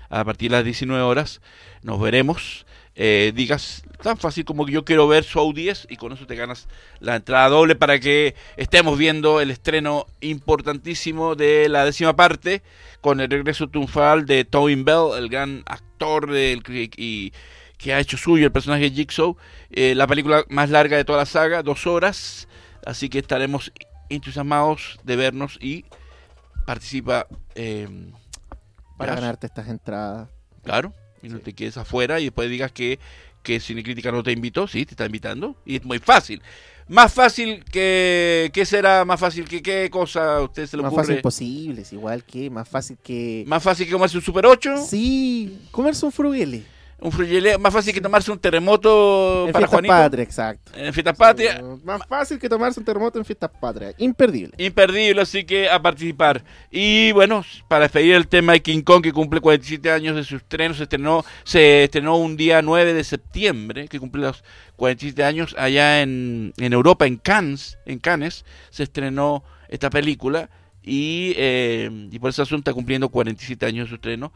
[0.10, 1.41] a partir de las 19 horas,
[1.82, 2.67] nos veremos.
[2.95, 6.36] Eh, digas tan fácil como que yo quiero ver Show 10 y con eso te
[6.36, 6.68] ganas
[7.00, 12.62] la entrada doble para que estemos viendo el estreno importantísimo de la décima parte
[13.02, 17.34] con el regreso triunfal de Tobin Bell, el gran actor del, y
[17.78, 19.38] que ha hecho suyo el personaje de Jigsaw,
[19.72, 22.48] eh, la película más larga de toda la saga, dos horas,
[22.86, 23.72] así que estaremos
[24.10, 25.86] entusiasmados de vernos y
[26.66, 27.88] participa eh,
[28.98, 30.30] Para ganarte estas entradas.
[30.64, 32.99] Claro, y no te quedes afuera y después digas que,
[33.43, 36.41] que Cinecrítica no te invitó, sí, te está invitando, y es muy fácil.
[36.88, 38.49] Más fácil que...
[38.51, 41.05] ¿Qué será más fácil que qué cosa a usted se le Más ocurre?
[41.05, 43.43] fácil posible, es igual que más fácil que...
[43.45, 46.63] Más fácil que comerse un Super 8, Sí, comerse un fruguele.
[47.02, 49.94] Un fruyele, más fácil que tomarse un terremoto En para fiestas Juanito.
[49.94, 50.72] patrias, exacto.
[50.76, 51.62] En fiestas patrias.
[51.84, 53.96] Más fácil que tomarse un terremoto en fiestas patrias.
[53.98, 54.54] Imperdible.
[54.58, 56.44] Imperdible, así que a participar.
[56.70, 60.36] Y bueno, para despedir el tema de King Kong, que cumple 47 años de su
[60.38, 64.44] estreno, se estrenó, se estrenó un día 9 de septiembre, que cumple los
[64.76, 70.50] 47 años, allá en, en Europa, en Cannes, en Cannes, se estrenó esta película.
[70.84, 74.34] Y, eh, y por esa razón está cumpliendo 47 años de su estreno.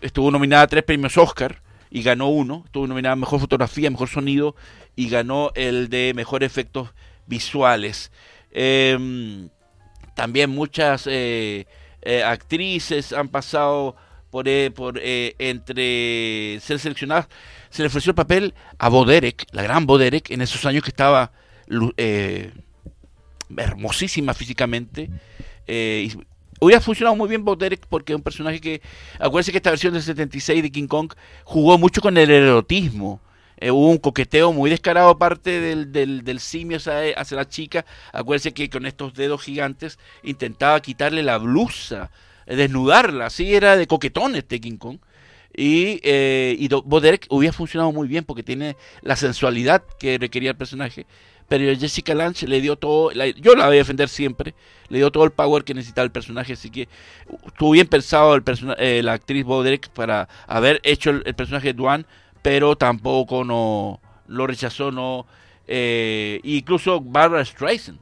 [0.00, 1.65] Estuvo nominada a tres premios Oscar
[1.96, 2.62] y ganó uno.
[2.66, 4.54] Estuvo nominada a Mejor Fotografía, Mejor Sonido
[4.96, 6.90] y ganó el de Mejor Efectos
[7.24, 8.12] Visuales.
[8.50, 9.48] Em,
[10.14, 11.66] también muchas eh,
[12.02, 13.96] eh, actrices han pasado
[14.30, 17.28] por, eh, por entre ser seleccionadas.
[17.70, 21.32] Se le ofreció el papel a Boderek, la gran Boderek, en esos años que estaba
[23.56, 25.08] hermosísima físicamente.
[26.60, 28.82] Hubiera funcionado muy bien Boderek porque es un personaje que,
[29.18, 31.12] acuérdense que esta versión del 76 de King Kong
[31.44, 33.20] jugó mucho con el erotismo.
[33.58, 37.86] Eh, hubo un coqueteo muy descarado aparte del, del, del simio hacia, hacia la chica.
[38.12, 42.10] Acuérdense que con estos dedos gigantes intentaba quitarle la blusa,
[42.46, 43.26] eh, desnudarla.
[43.26, 44.98] Así era de coquetón este King Kong.
[45.56, 50.56] Y, eh, y Boderek hubiera funcionado muy bien porque tiene la sensualidad que requería el
[50.56, 51.06] personaje.
[51.48, 54.54] Pero Jessica Lange le dio todo, yo la voy a defender siempre,
[54.88, 56.88] le dio todo el power que necesitaba el personaje, así que
[57.46, 61.74] estuvo bien pensado el persona- eh, la actriz Boderek para haber hecho el, personaje de
[61.74, 62.06] Duan,
[62.42, 65.26] pero tampoco no lo rechazó, no.
[65.68, 67.98] eh, incluso Barbara Streisand,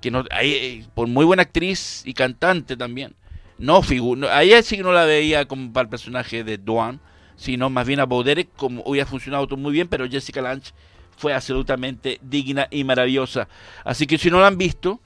[0.00, 3.14] que no, ahí, eh, por muy buena actriz y cantante también,
[3.58, 7.00] no figura, a ella sí que no la veía como para el personaje de Duan,
[7.36, 10.72] sino más bien a Boderek, como hubiera funcionado todo muy bien, pero Jessica Lange
[11.16, 13.48] fue absolutamente digna y maravillosa.
[13.84, 15.00] Así que si no la han visto,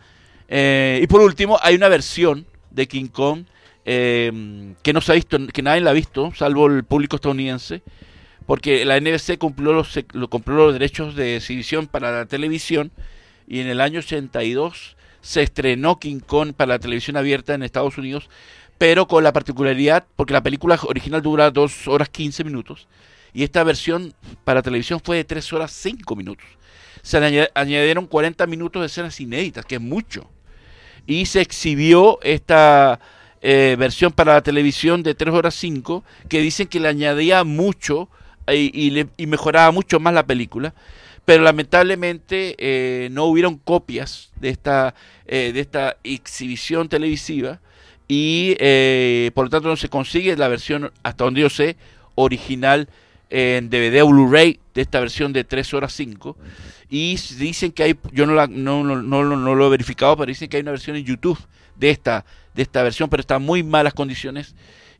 [0.48, 3.44] eh, y por último, hay una versión de King Kong
[3.84, 7.82] eh, que no se ha visto, que nadie la ha visto, salvo el público estadounidense,
[8.46, 12.90] porque la NBC compró los, compró los derechos de exhibición para la televisión
[13.46, 17.98] y en el año 82 se estrenó King Kong para la televisión abierta en Estados
[17.98, 18.28] Unidos,
[18.78, 22.88] pero con la particularidad, porque la película original dura 2 horas 15 minutos,
[23.32, 26.46] y esta versión para televisión fue de 3 horas 5 minutos.
[27.02, 27.16] Se
[27.54, 30.28] añadieron 40 minutos de escenas inéditas, que es mucho.
[31.06, 33.00] Y se exhibió esta
[33.40, 38.08] eh, versión para la televisión de 3 horas 5, que dicen que le añadía mucho
[38.48, 40.74] y, y, mejoraba mucho más la película.
[41.30, 47.60] Pero lamentablemente eh, no hubieron copias de esta, eh, de esta exhibición televisiva
[48.08, 48.56] y
[49.32, 51.76] por lo tanto no se consigue la versión, hasta donde yo sé,
[52.16, 52.88] original
[53.30, 56.36] en DVD o Blu-ray de esta versión de 3 horas 5
[56.88, 59.22] y dicen que hay yo no, la, no, no,
[59.54, 61.38] lo he verificado pero dicen que hay una versión en YouTube
[61.76, 62.24] de esta
[62.56, 64.56] de esta versión pero está en muy malas condiciones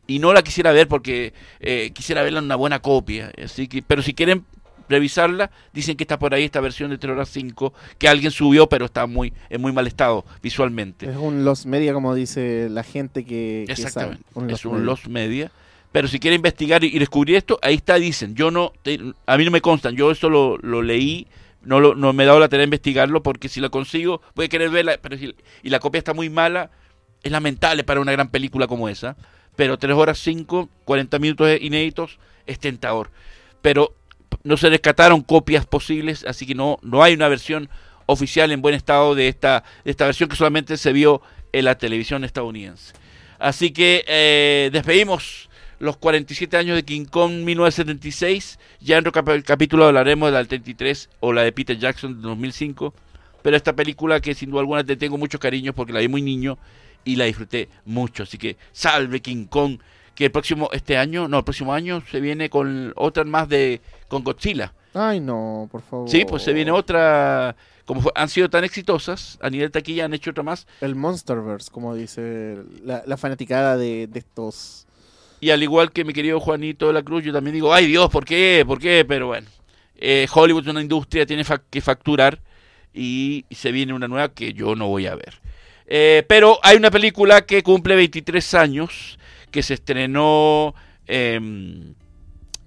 [0.07, 3.31] y no la quisiera ver porque eh, quisiera verla en una buena copia.
[3.43, 4.45] Así que pero si quieren
[4.91, 8.67] revisarla dicen que está por ahí esta versión de 3 horas 5 que alguien subió
[8.69, 12.83] pero está muy en muy mal estado visualmente es un los media como dice la
[12.83, 15.51] gente que, exactamente es un los media
[15.91, 18.33] pero si quiere investigar y, descubrir esto, ahí está, dicen.
[18.35, 18.71] Yo no,
[19.25, 21.27] a mí no me constan, yo esto lo, lo leí,
[21.63, 24.45] no, lo, no me he dado la tarea de investigarlo, porque si lo consigo, voy
[24.45, 26.71] a querer verla, pero si, y la copia está muy mala,
[27.23, 29.17] es lamentable para una gran película como esa.
[29.55, 33.11] Pero 3 horas 5, 40 minutos inéditos, es tentador.
[33.61, 33.93] Pero
[34.43, 37.69] no se rescataron copias posibles, así que no, no hay una versión
[38.05, 41.21] oficial en buen estado de esta, de esta versión que solamente se vio
[41.53, 42.93] en la televisión estadounidense.
[43.39, 45.49] Así que eh, despedimos
[45.79, 48.59] los 47 años de King Kong 1976.
[48.81, 52.27] Ya en otro capítulo hablaremos de la del 33 o la de Peter Jackson de
[52.27, 52.93] 2005.
[53.41, 56.21] Pero esta película que sin duda alguna te tengo mucho cariño porque la vi muy
[56.21, 56.59] niño
[57.03, 58.23] y la disfruté mucho.
[58.23, 59.79] Así que salve King Kong.
[60.21, 63.81] Que el próximo, este año, no, el próximo año se viene con otra más de,
[64.07, 64.71] con Godzilla.
[64.93, 66.07] Ay, no, por favor.
[66.07, 67.55] Sí, pues se viene otra,
[67.85, 70.67] como han sido tan exitosas, a nivel taquilla han hecho otra más.
[70.79, 74.85] El Monsterverse, como dice la, la fanaticada de, de estos
[75.41, 78.11] y al igual que mi querido Juanito de la Cruz, yo también digo, ay Dios,
[78.11, 78.63] ¿por qué?
[78.65, 79.03] ¿Por qué?
[79.07, 79.47] Pero bueno,
[79.97, 82.39] eh, Hollywood es una industria, tiene que facturar
[82.93, 85.41] y, se viene una nueva que yo no voy a ver.
[85.87, 89.17] Eh, pero hay una película que cumple 23 años,
[89.51, 90.73] que se estrenó
[91.07, 91.39] eh,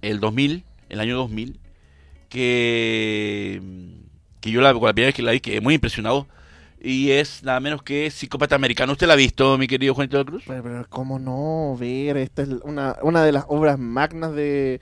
[0.03, 1.59] el 2000, el año 2000,
[2.29, 3.61] que,
[4.41, 6.27] que yo la, la primera vez que la vi quedé muy impresionado
[6.85, 8.93] y es nada menos que Psicópata Americano.
[8.93, 10.45] ¿Usted la ha visto, mi querido Juanito de la Cruz?
[10.47, 12.19] Pero, ¿cómo no ver?
[12.19, 14.81] Esta es una, una de las obras magnas de,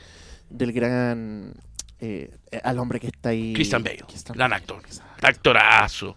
[0.50, 1.54] del gran...
[2.00, 2.34] Eh,
[2.64, 3.52] al hombre que está ahí.
[3.52, 4.02] Christian Bale,
[4.34, 4.82] gran actor.
[5.22, 6.16] Actorazo.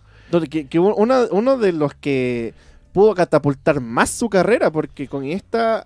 [0.49, 2.55] Que, que uno, uno de los que
[2.95, 5.85] pudo catapultar más su carrera, porque con esta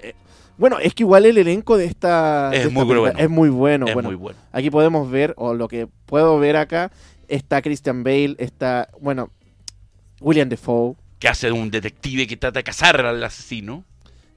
[0.00, 0.12] eh,
[0.58, 3.18] bueno, es que igual el elenco de esta, es, muy, bueno.
[3.18, 3.86] es muy bueno.
[3.86, 4.38] Es muy bueno.
[4.52, 6.92] Aquí podemos ver, o lo que puedo ver acá,
[7.26, 9.30] Está Christian Bale, está, bueno,
[10.20, 10.96] William Defoe.
[11.18, 13.84] Que hace un detective que trata de cazar al asesino.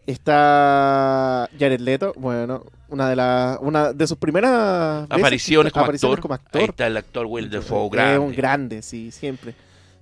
[0.07, 5.85] Está Jared Leto, bueno, una de las una de sus primeras apariciones, como,
[6.33, 6.61] actor.
[6.61, 8.13] Ahí está el actor William Defoe, grande.
[8.13, 9.55] Es un grande, sí, siempre.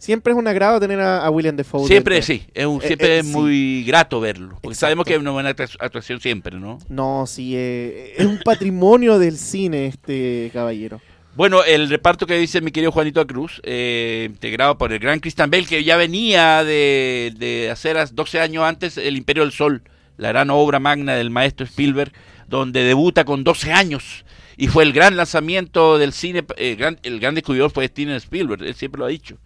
[0.04, 1.88] Siempre es un agrado tener a, William Defoe.
[1.88, 4.60] Siempre, sí, es un, eh, siempre eh, es muy grato verlo.
[4.62, 6.78] Porque sabemos que es una buena actuación siempre, ¿no?
[6.89, 11.00] No, sí, eh, es un patrimonio del cine este caballero.
[11.38, 15.50] Bueno, el reparto que dice mi querido Juanito Cruz, eh, integrado por el gran Christian
[15.50, 19.84] Bell, que ya venía de, de hacer 12 años antes El Imperio del Sol,
[20.18, 22.12] la gran obra magna del maestro Spielberg,
[22.50, 24.26] donde debuta con 12 años
[24.58, 28.63] y fue el gran lanzamiento del cine, el gran, el gran descubridor fue Steven Spielberg,
[28.63, 29.38] él siempre lo ha dicho,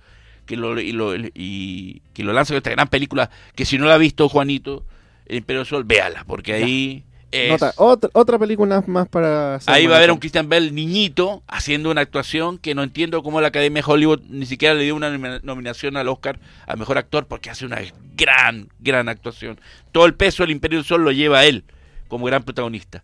[0.47, 3.85] que lo, y, lo, y que lo lanza con esta gran película, que si no
[3.85, 4.83] la ha visto Juanito,
[5.27, 7.03] El Imperio del Sol, véala, porque ahí
[7.49, 7.73] otra,
[8.13, 9.59] otra película más para...
[9.65, 13.41] Ahí va a haber un Christian Bell niñito haciendo una actuación que no entiendo cómo
[13.41, 17.27] la Academia de Hollywood ni siquiera le dio una nominación al Oscar a Mejor Actor
[17.27, 17.79] porque hace una
[18.15, 19.59] gran, gran actuación.
[19.91, 21.65] Todo el peso del Imperio del Sol lo lleva a él
[22.07, 23.03] como gran protagonista.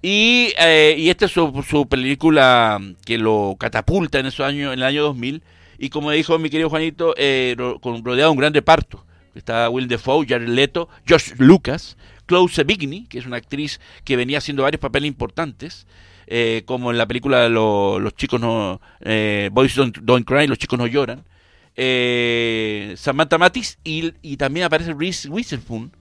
[0.00, 4.84] Y, eh, y esta es su, película que lo catapulta en, esos años, en el
[4.84, 5.42] año 2000.
[5.78, 9.04] Y como dijo mi querido Juanito, eh, rodeado de un gran reparto.
[9.34, 14.38] Está Will Defoe, Jared Leto, Josh Lucas, Chloe Sevigny, que es una actriz que venía
[14.38, 15.86] haciendo varios papeles importantes,
[16.26, 18.80] eh, como en la película Los chicos no...
[19.00, 21.24] Eh, Boys don't, Cry, Los chicos no lloran.
[21.76, 25.92] Eh, Samantha Matis y, también aparece Reese Witherspoon,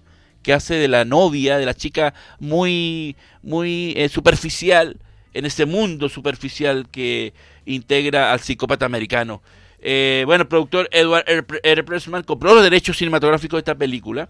[0.41, 4.97] que hace de la novia, de la chica muy, muy superficial
[5.35, 7.33] en ese mundo superficial que
[7.65, 9.43] integra al psicópata americano.
[9.79, 11.25] Bueno, el productor Edward
[11.63, 11.83] R.
[11.83, 14.29] Pressman compró los derechos cinematográficos de esta película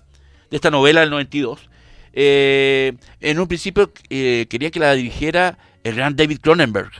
[0.49, 1.69] de esta novela del 92.
[2.13, 6.91] Eh, en un principio eh, quería que la dirigiera el gran David Cronenberg,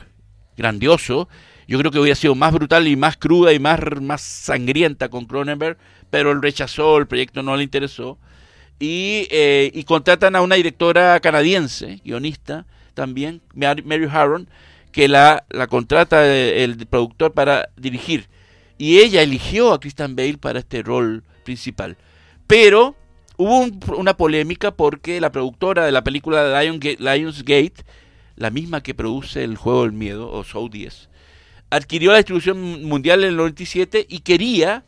[0.56, 1.28] grandioso.
[1.66, 5.26] Yo creo que hubiera sido más brutal y más cruda y más, más sangrienta con
[5.26, 5.76] Cronenberg,
[6.10, 8.18] pero él rechazó, el proyecto no le interesó.
[8.80, 14.48] Y, eh, y contratan a una directora canadiense, guionista también, Mary Harron,
[14.92, 18.28] que la, la contrata el, productor para dirigir.
[18.78, 21.96] Y ella eligió a Christian Bale para este rol principal.
[22.46, 22.96] Pero
[23.36, 23.66] hubo
[23.96, 27.84] una polémica porque la productora de la película Lion Lionsgate,
[28.36, 31.08] la misma que produce el juego del miedo, o Show 10,
[31.70, 34.84] adquirió la distribución mundial en el 97 y quería,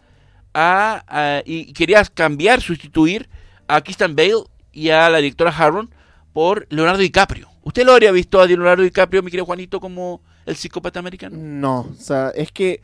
[0.55, 3.29] a, y quería cambiar, sustituir
[3.69, 5.91] a Christian Bale y a la directora Harron
[6.33, 7.49] por Leonardo DiCaprio.
[7.63, 11.37] ¿Usted lo habría visto a Leonardo DiCaprio, mi querido Juanito, como el psicópata americano?
[11.37, 12.81] No, o sea, es que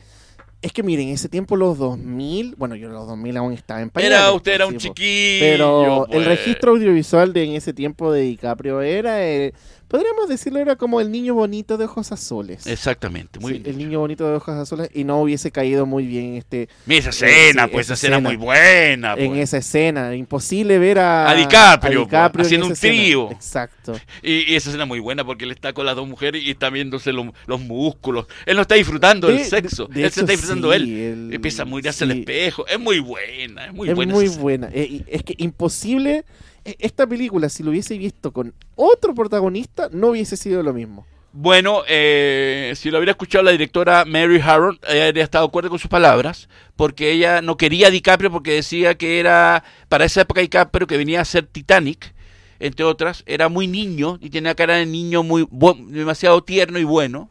[0.62, 3.82] es que miren, en ese tiempo los 2000, bueno, yo en los 2000 aún estaba
[3.82, 4.18] en pañales.
[4.18, 5.40] Era, usted era un chiquillo.
[5.40, 6.26] Pero el pues.
[6.26, 9.54] registro audiovisual de en ese tiempo de DiCaprio era el,
[9.88, 12.66] podríamos decirlo, era como el niño bonito de ojos azules.
[12.66, 16.34] Exactamente, muy El niño bonito de ojos azules y no hubiese caído muy bien en
[16.36, 16.68] este...
[16.86, 19.14] Mira esa escena, pues esa escena, muy buena.
[19.14, 19.40] En pues.
[19.40, 23.30] esa escena, imposible ver a, a DiCaprio, pues, haciendo un trío.
[23.30, 23.92] Exacto.
[24.22, 27.12] Y, esa escena muy buena porque él está con las dos mujeres y está viéndose
[27.12, 28.26] los músculos.
[28.46, 31.30] Él no está disfrutando del sexo, él se está disfrutando él.
[31.32, 32.66] Empieza a mirarse al espejo.
[32.66, 34.12] Es muy buena, es muy buena.
[34.12, 34.68] Es muy buena.
[34.72, 36.24] Eh, es que imposible
[36.64, 41.06] e, esta película, si lo hubiese visto con otro protagonista, no hubiese sido lo mismo.
[41.32, 45.68] Bueno, eh, si lo hubiera escuchado la directora Mary Harron, ella habría estado de acuerdo
[45.68, 50.22] con sus palabras, porque ella no quería a DiCaprio porque decía que era, para esa
[50.22, 52.14] época DiCaprio, que venía a ser Titanic,
[52.58, 55.46] entre otras, era muy niño y tenía cara de niño muy
[55.90, 57.30] demasiado tierno y bueno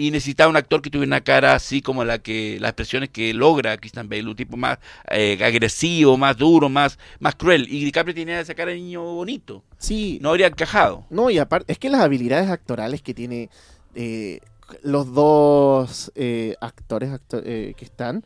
[0.00, 3.34] y necesitaba un actor que tuviera una cara así como la que las expresiones que
[3.34, 4.78] logra Christian Bale, un tipo más
[5.10, 7.66] eh, agresivo, más duro, más más cruel.
[7.68, 9.62] Y DiCaprio tenía esa cara de niño bonito.
[9.76, 10.18] Sí.
[10.22, 11.04] No habría encajado.
[11.10, 13.50] No, y aparte, es que las habilidades actorales que tiene
[13.94, 14.40] eh,
[14.82, 18.24] los dos eh, actores que están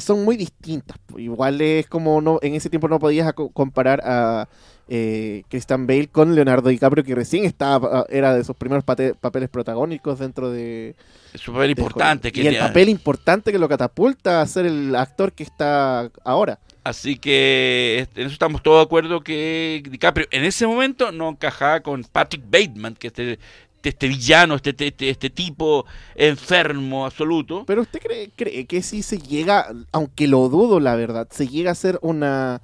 [0.00, 0.96] son muy distintas.
[1.16, 4.48] Igual es como no en ese tiempo no podías comparar a
[4.88, 9.48] eh, Christian Bale con Leonardo DiCaprio, que recién estaba, ah, era de sus primeros papeles
[9.48, 10.94] protagónicos dentro de...
[11.32, 12.32] Es un papel importante.
[12.32, 16.58] Que y el papel importante que lo catapulta a ser el actor que está ahora.
[16.84, 21.80] Así que en eso estamos todos de acuerdo que DiCaprio en ese momento no encajaba
[21.80, 23.38] con Patrick Bateman, que este,
[23.82, 27.64] este villano, este, este, este tipo enfermo absoluto.
[27.66, 31.70] Pero usted cree, cree que si se llega, aunque lo dudo la verdad, se llega
[31.70, 32.60] a ser una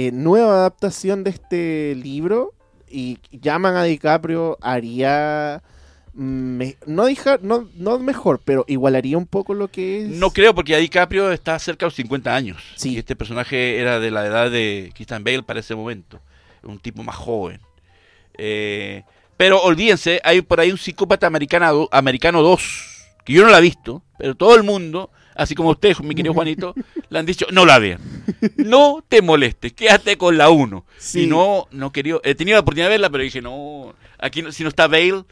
[0.00, 2.54] eh, nueva adaptación de este libro
[2.88, 5.60] y llaman a DiCaprio, haría...
[6.14, 7.08] no,
[7.42, 10.08] no, no mejor, pero igualaría un poco lo que es.
[10.08, 12.62] No creo, porque a DiCaprio está cerca de los 50 años.
[12.76, 12.94] Sí.
[12.94, 16.20] Y este personaje era de la edad de Christian Bale para ese momento.
[16.62, 17.60] Un tipo más joven.
[18.34, 19.02] Eh,
[19.36, 23.62] pero olvídense, hay por ahí un psicópata americano, americano 2, que yo no la he
[23.62, 26.74] visto, pero todo el mundo así como usted, mi querido Juanito,
[27.08, 28.00] le han dicho, no la vean.
[28.56, 30.84] No te molestes, quédate con la 1.
[31.14, 34.64] Y no, no quería, he tenido la oportunidad de verla, pero dije, no, aquí si
[34.64, 35.24] no está Bale.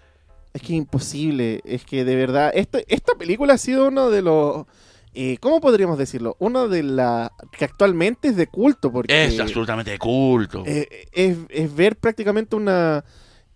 [0.55, 4.65] Es que imposible, es que de verdad, esta, esta película ha sido uno de los...
[5.13, 6.37] Eh, ¿Cómo podríamos decirlo?
[6.39, 8.93] Uno de la que actualmente es de culto.
[8.93, 10.63] Porque, es absolutamente de culto.
[10.67, 13.05] Eh, es, es, ver prácticamente una...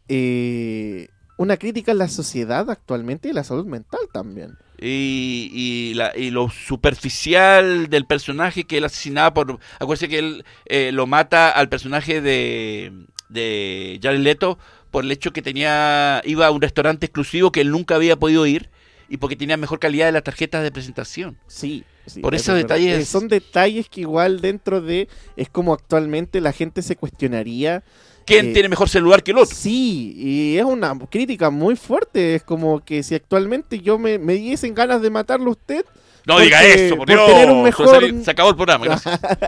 [0.09, 6.12] Eh, una crítica a la sociedad actualmente y la salud mental también y, y, la,
[6.16, 9.59] y, lo superficial del personaje que él asesinaba por...
[9.78, 12.93] Acuérdense que él eh, lo mata al personaje de,
[13.28, 14.59] de Jared Leto
[14.91, 18.47] por el hecho que tenía iba a un restaurante exclusivo que él nunca había podido
[18.47, 18.70] ir
[19.09, 21.37] y porque tenía mejor calidad de las tarjetas de presentación.
[21.47, 21.85] Sí.
[22.22, 23.07] por esos detalles...
[23.09, 25.09] Son detalles que igual dentro de...
[25.37, 27.83] Es como actualmente la gente se cuestionaría
[28.24, 29.54] quién tiene mejor celular que el otro.
[29.54, 32.36] Sí, y es una crítica muy fuerte.
[32.36, 35.84] Es como que si actualmente yo me, me diesen ganas de matarlo a usted.
[36.26, 38.22] No diga eso, por, tener un mejor...
[38.22, 39.00] Se acabó el programa,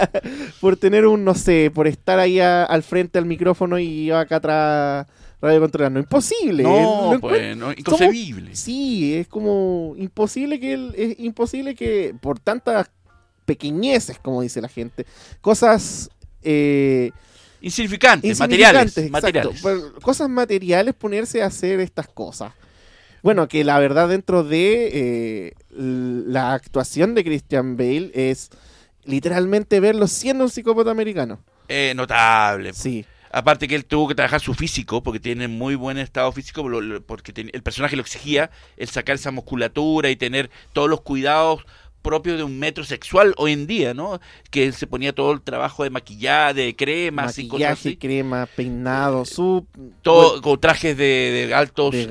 [0.61, 4.37] por tener un, no sé, por estar ahí al frente al micrófono y yo acá
[4.37, 5.07] atrás
[5.43, 6.01] radio controlando.
[6.01, 6.63] Imposible.
[6.63, 8.55] No, pues, inconcebible.
[8.55, 12.91] sí, es como imposible que es imposible que por tantas
[13.45, 15.05] pequeñeces, como dice la gente,
[15.41, 16.11] cosas
[16.43, 17.11] eh,
[17.63, 19.11] Insignificantes, materiales.
[19.11, 19.63] materiales.
[20.03, 22.53] Cosas materiales, ponerse a hacer estas cosas.
[23.23, 28.51] Bueno, que la verdad dentro de eh, la actuación de Christian Bale es
[29.05, 31.41] literalmente verlo siendo un psicópata americano.
[31.69, 32.73] Eh, notable.
[32.73, 33.07] Sí.
[33.31, 36.69] Aparte que él tuvo que trabajar su físico, porque tiene muy buen estado físico,
[37.07, 41.65] porque el personaje lo exigía, el sacar esa musculatura y tener todos los cuidados
[42.03, 44.21] propio de un metrosexual hoy en día, ¿no?
[44.51, 47.97] Que se ponía todo el trabajo de maquillaje, de cremas y cosas Maquillaje, así.
[47.97, 49.67] crema, peinado, su...
[50.03, 52.09] Todo con trajes de, de altos De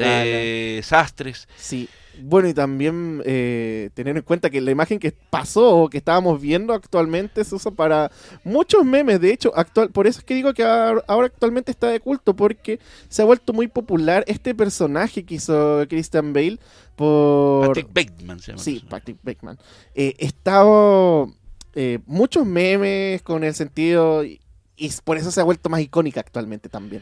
[0.78, 1.48] eh, sastres.
[1.58, 1.88] Sí.
[2.20, 6.42] Bueno, y también eh, tener en cuenta que la imagen que pasó o que estábamos
[6.42, 8.12] viendo actualmente se usa para
[8.44, 9.22] muchos memes.
[9.22, 12.80] De hecho, actual, por eso es que digo que ahora actualmente está de culto, porque
[13.10, 16.60] se ha vuelto muy popular este personaje que hizo Christian Bale
[16.96, 17.68] por...
[17.68, 18.64] Patrick Bateman se llama.
[18.64, 18.84] Sí.
[18.88, 19.58] Patrick Bateman.
[19.96, 21.28] Eh, estaba
[21.74, 24.42] eh, muchos memes con el sentido y,
[24.76, 27.02] y por eso se ha vuelto más icónica actualmente también.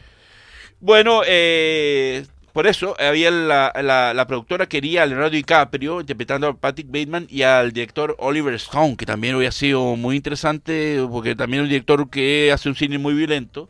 [0.80, 3.72] Bueno, eh, por eso había la,
[4.14, 8.96] la, productora quería a Leonardo DiCaprio interpretando a Patrick Bateman y al director Oliver Stone,
[8.96, 12.98] que también hubiera sido muy interesante, porque también es un director que hace un cine
[12.98, 13.68] muy violento.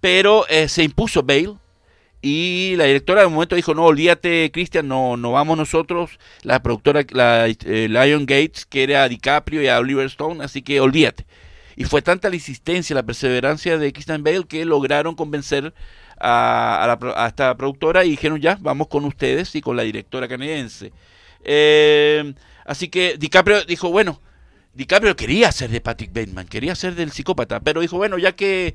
[0.00, 1.54] Pero eh, se impuso Bale
[2.24, 6.18] y la directora de momento dijo, no, olvídate, Christian, no, no vamos nosotros.
[6.42, 10.80] La productora, la eh, Lion Gates, quiere a DiCaprio y a Oliver Stone, así que
[10.80, 11.26] olvídate.
[11.76, 15.74] Y fue tanta la insistencia, la perseverancia de Christian Bale que lograron convencer
[16.24, 20.92] a, la esta productora y dijeron ya, vamos con ustedes y con la directora canadiense.
[21.44, 24.20] Eh, así que DiCaprio dijo, bueno,
[24.72, 28.74] DiCaprio quería ser de Patrick Bateman, quería ser del psicópata, pero dijo, bueno, ya que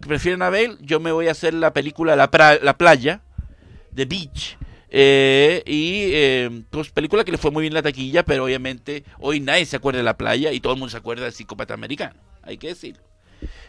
[0.00, 2.30] prefieren a Bale, yo me voy a hacer la película La,
[2.62, 3.20] la Playa,
[3.94, 4.56] The Beach.
[4.94, 9.40] eh, y eh, pues película que le fue muy bien la taquilla, pero obviamente hoy
[9.40, 12.20] nadie se acuerda de la playa y todo el mundo se acuerda del psicópata americano,
[12.42, 13.11] hay que decirlo.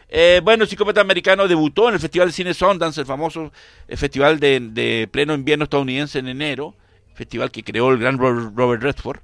[0.08, 3.52] Eh, bueno, el psicópata americano debutó en el Festival de Cine Sundance, el famoso
[3.88, 6.74] eh, festival de, pleno invierno estadounidense en enero,
[7.14, 9.20] festival que creó el gran Robert, Robert Redford,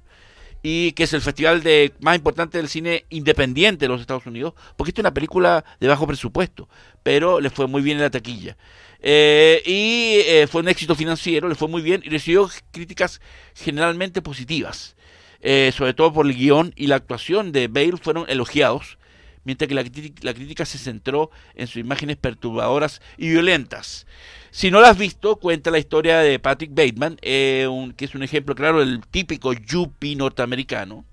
[0.63, 4.53] y que es el festival de, más importante del cine independiente de los Estados Unidos,
[4.75, 6.67] porque esta es una película de bajo presupuesto,
[7.03, 8.57] pero le fue muy bien en la taquilla.
[9.01, 13.21] Eh, y eh, fue un éxito financiero, le fue muy bien y recibió críticas
[13.55, 14.95] generalmente positivas,
[15.43, 18.99] Eh, sobre todo por el guion y la actuación de Bale fueron elogiados
[19.43, 24.05] mientras que la, crítica- la crítica se centró en sus imágenes perturbadoras y violentas.
[24.51, 28.23] Si no la has visto, cuenta la historia de Patrick Bateman, eh, que es un
[28.23, 31.05] ejemplo claro del típico yuppie norteamericano.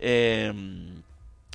[0.00, 0.52] Eh,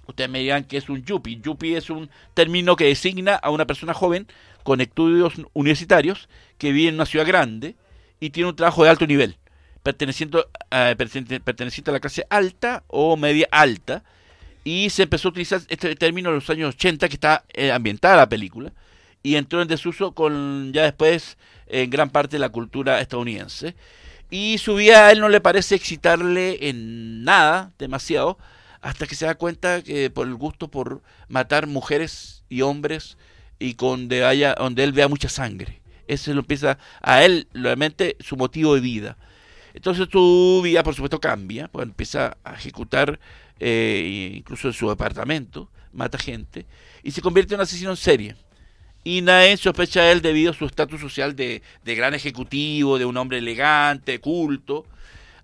[0.08, 1.40] ustedes me dirán que es un yuppie.
[1.42, 4.28] Yuppie es un término que designa a una persona joven
[4.64, 7.76] con estudios universitarios que vive en una ciudad grande
[8.20, 9.38] y tiene un trabajo de alto nivel,
[9.84, 14.04] perteneciendo, a- perteneciente perteneciente a la clase alta o media alta,
[14.68, 18.18] y se empezó a utilizar este término en los años 80 que está eh, ambientada
[18.18, 18.74] la película
[19.24, 21.38] y entró en desuso con ya después
[21.68, 23.76] en gran parte de la cultura estadounidense.
[24.30, 28.38] Y su vida a él no le parece excitarle en nada demasiado
[28.82, 33.18] hasta que se da cuenta que por el gusto por matar mujeres y hombres
[33.60, 35.80] y con de haya, donde él vea mucha sangre.
[36.10, 39.18] Ese lo empieza a él realmente su motivo de vida.
[39.74, 43.18] Entonces su vida, por supuesto, cambia, pues empieza a ejecutar
[43.60, 46.66] eh, incluso en su departamento, mata gente
[47.04, 48.36] y se convierte en un asesino en serie.
[49.04, 53.06] Y nadie sospecha de él debido a su estatus social de, de gran ejecutivo, de
[53.06, 54.86] un hombre elegante, culto,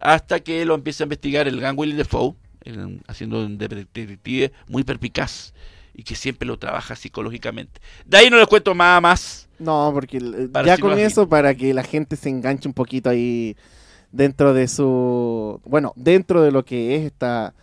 [0.02, 2.36] hasta que lo empieza a investigar el gran William Defoe,
[2.66, 5.54] el- haciendo un detective muy perpicaz
[5.94, 7.80] y que siempre lo trabaja psicológicamente.
[8.06, 9.48] De ahí no les cuento nada más.
[9.60, 13.56] No, porque eh, ya con eso, para que la gente se enganche un poquito ahí
[14.12, 15.62] dentro de su.
[15.64, 17.54] Bueno, dentro de lo que es esta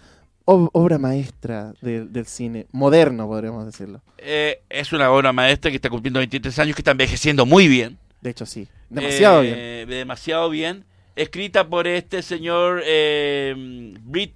[0.44, 4.00] ob- obra maestra del- del cine moderno, podríamos decirlo.
[4.18, 7.98] Eh, es una obra maestra que está cumpliendo 23 años, que está envejeciendo muy bien.
[8.20, 8.68] De hecho, sí.
[8.88, 9.54] Demasiado bien.
[9.56, 10.84] Eh, Demasiado bien.
[11.16, 13.54] Escrita por este señor eh,
[14.02, 14.34] Britt,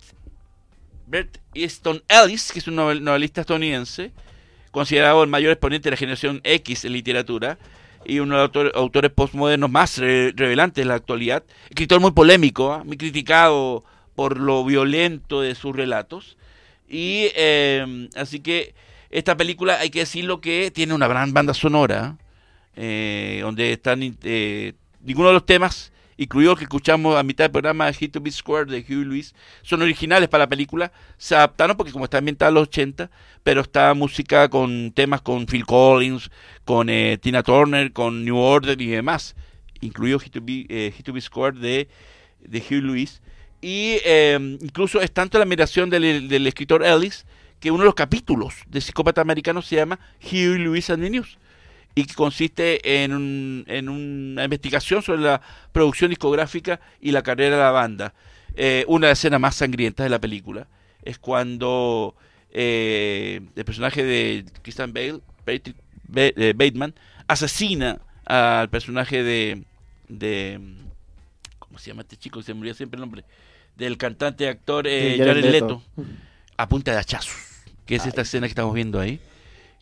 [1.06, 4.12] Bret Easton Ellis, que es un novel- novelista estadounidense,
[4.70, 7.58] considerado el mayor exponente de la generación X en literatura
[8.06, 11.42] y uno de los autor- autores postmodernos más re- revelantes de la actualidad.
[11.68, 12.82] Escritor muy polémico, ¿ah?
[12.84, 13.84] muy criticado
[14.14, 16.36] por lo violento de sus relatos.
[16.88, 18.74] Y eh, así que
[19.10, 22.16] esta película, hay que decirlo que tiene una gran banda sonora,
[22.76, 27.52] eh, donde están eh, ninguno de los temas, incluido el que escuchamos a mitad del
[27.52, 31.76] programa Hit to Be Square de Huey Lewis, son originales para la película, se adaptaron
[31.76, 33.10] porque como está ambientada en los 80,
[33.42, 36.30] pero está música con temas con Phil Collins,
[36.64, 39.36] con eh, Tina Turner, con New Order y demás,
[39.80, 41.88] incluido Hit to Be, eh, Hit to Be Square de,
[42.40, 43.20] de Huey Lewis.
[43.64, 47.24] Y eh, incluso es tanto la admiración del, escritor Ellis
[47.60, 51.38] que uno de los capítulos de Psicópata Americano se llama Huey Lewis and the News
[51.94, 55.40] y que consiste en, un- en una investigación sobre la
[55.72, 58.12] producción discográfica y la carrera de la banda.
[58.54, 60.66] Eh, una de las escenas más sangrientas de la película
[61.02, 62.14] es cuando
[62.50, 65.76] eh, el personaje de Christian Bale, Patrick
[66.14, 66.92] eh, Bateman,
[67.28, 69.62] asesina al personaje de,
[70.08, 70.60] de
[71.58, 72.42] ¿cómo se llama este chico?
[72.42, 73.24] Se me siempre el nombre
[73.76, 75.82] del cantante y actor eh, Jared Jared Leto.
[75.96, 76.10] Leto
[76.56, 77.34] a punta de hachazos,
[77.86, 79.18] que es esta escena que estamos viendo ahí,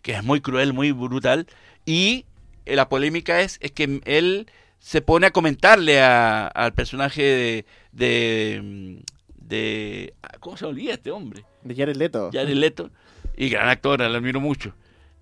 [0.00, 1.46] que es muy cruel, muy brutal,
[1.84, 2.24] y
[2.64, 4.46] eh, la polémica es, es que él
[4.78, 9.02] se pone a comentarle a- al personaje de, de,
[9.36, 11.44] de- ¿Cómo se olvida este hombre?
[11.62, 12.30] De Jared Leto.
[12.32, 12.90] Jared Leto,
[13.36, 14.74] y gran actor, lo admiro mucho.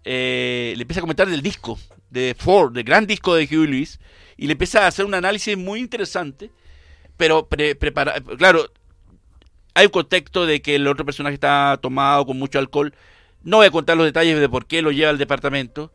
[0.04, 1.78] Eh, le empieza a comentar del disco
[2.10, 3.98] de Ford, del gran disco de Huey Lewis,
[4.36, 6.50] y le empieza a hacer un análisis muy interesante,
[7.20, 8.64] pero pre- prepara, claro,
[9.74, 12.94] hay un contexto de que el otro personaje está tomado con mucho alcohol.
[13.44, 15.92] No voy a contar los detalles de por qué lo lleva al departamento.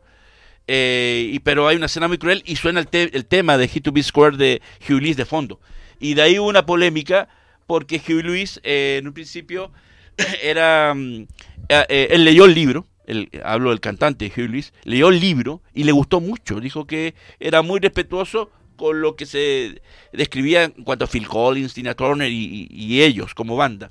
[0.68, 3.68] eh, y, pero hay una escena muy cruel y suena el, te- el tema de
[3.68, 5.60] Hit to Be Square de Hugh Lewis de fondo.
[6.00, 7.28] Y de ahí hubo una polémica
[7.66, 9.72] porque Hugh Lewis eh, en un principio
[10.42, 10.94] era...
[10.94, 11.22] mm,
[11.68, 15.82] eh, eh, él leyó el libro, el- hablo del cantante Hugh leyó el libro y
[15.84, 16.60] le gustó mucho.
[16.60, 19.80] Dijo que era muy respetuoso con lo que se
[20.12, 23.90] describía en cuanto a Phil Collins, Tina Turner y, y- ellos como banda.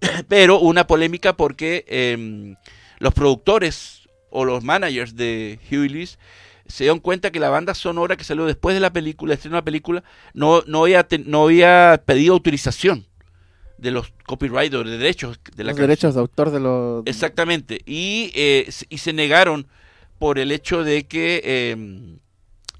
[0.28, 2.56] Pero una polémica porque em,
[2.98, 6.18] los productores o los managers de Huey Lewis
[6.66, 9.60] se dieron cuenta que la banda sonora que salió después de la película, estreno de
[9.60, 10.02] la película,
[10.34, 13.06] no, no, había, no había pedido autorización
[13.78, 15.88] de los copyright o de derechos de la Los canción.
[15.88, 17.06] derechos de autor de los...
[17.06, 17.82] Exactamente.
[17.86, 19.68] Y, eh, y se negaron
[20.18, 22.16] por el hecho de que eh,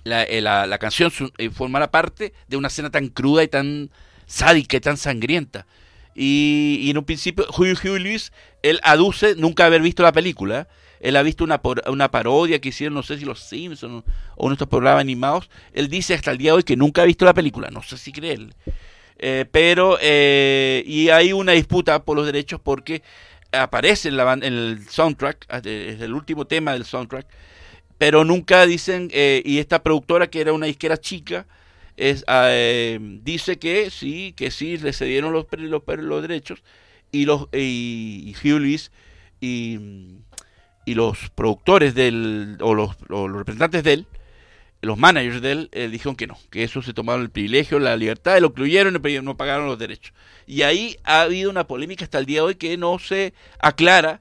[0.06, 1.50] la, eh, la- la canción su- eh,
[1.90, 3.90] parte de una escena tan cruda y tan
[4.26, 5.66] sádica y tan sangrienta.
[6.14, 8.18] Y, y en un principio, Huey, Huey
[8.62, 10.66] él aduce nunca haber visto la película.
[11.00, 14.02] Él ha visto una, una parodia que hicieron, no sé si los Simpsons
[14.36, 15.50] o nuestros programas animados.
[15.74, 17.68] Él dice hasta el día de hoy que nunca ha visto la película.
[17.70, 18.54] No sé si creerle.
[19.18, 23.02] Eh, pero, eh, y hay una disputa por los derechos porque
[23.52, 27.26] aparece en, la, en el soundtrack, eh, es el último tema del soundtrack,
[27.98, 31.46] pero nunca dicen, eh, y esta productora que era una disquera chica,
[31.96, 36.62] es, ah, eh, dice que sí, que sí, le cedieron los, los, los derechos,
[37.12, 38.34] y los y, y
[39.40, 39.78] y,
[40.84, 44.06] y los productores del, o los, o los representantes de él,
[44.82, 47.96] los managers de él eh, dijeron que no, que eso se tomaron el privilegio, la
[47.96, 50.12] libertad, lo incluyeron y no- pagaron los derechos.
[50.46, 54.20] Y ahí ha habido una polémica hasta el día de hoy que no se aclara.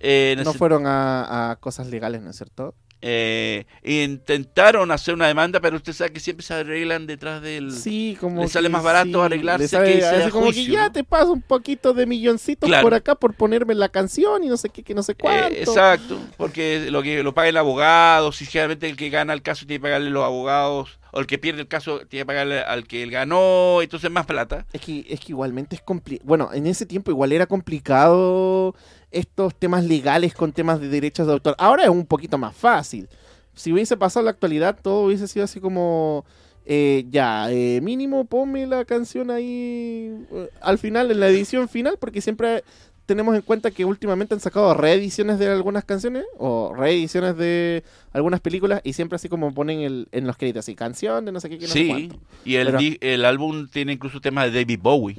[0.00, 2.74] eh, No fueron a, a cosas legales, ¿no es cierto?
[3.02, 7.72] Eh, intentaron hacer una demanda, pero usted sabe que siempre se arreglan detrás del...
[7.72, 10.72] Sí, como le sale más barato sí, arreglarse le sale que a como juicio, que
[10.72, 10.92] ya ¿no?
[10.92, 12.82] te paso un poquito de milloncitos Claro.
[12.82, 15.54] por acá por ponerme la canción y no sé qué, que no sé cuánto.
[15.54, 19.42] Eh, exacto, porque lo que lo paga el abogado, si generalmente el que gana el
[19.42, 22.60] caso tiene que pagarle los abogados, o el que pierde el caso tiene que pagarle
[22.60, 24.66] al que él ganó, entonces más plata.
[24.72, 26.28] Es que, es que igualmente es complicado.
[26.28, 28.74] Bueno, en ese tiempo igual era complicado
[29.10, 31.54] estos temas legales con temas de derechos de autor.
[31.58, 33.08] Ahora es un poquito más fácil.
[33.54, 36.24] Si hubiese pasado la actualidad, todo hubiese sido así como.
[36.66, 41.96] eh, ya, eh, mínimo ponme la canción ahí eh, al final, en la edición final,
[41.98, 42.62] porque siempre
[43.06, 47.82] tenemos en cuenta que últimamente han sacado reediciones de algunas canciones o reediciones de
[48.12, 51.40] algunas películas y siempre así como ponen el, en los créditos así, canción de no
[51.40, 52.16] sé qué, que no sé sí, cuánto.
[52.44, 55.16] y el, Pero- el álbum tiene incluso temas de David Bowie,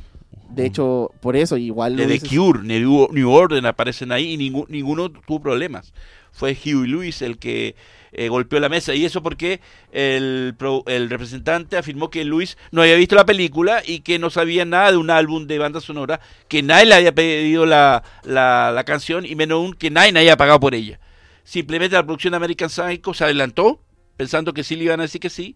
[0.55, 1.95] De hecho, por eso igual...
[1.95, 5.93] de The hubiese- Cure, New, New Order aparecen ahí y ningún- ninguno tuvo problemas.
[6.33, 7.75] Fue Huey Lewis el que
[8.13, 9.59] eh, golpeó la mesa y eso porque
[9.91, 10.55] el,
[10.87, 14.91] el representante afirmó que Lewis no había visto la película y que no sabía nada
[14.91, 19.25] de un álbum de banda sonora, que nadie le había pedido la, la, la canción
[19.25, 20.99] y menos aún que nadie había pagado por ella.
[21.43, 23.81] Simplemente la producción de American Psycho se adelantó
[24.17, 25.55] pensando que sí le iban a decir que sí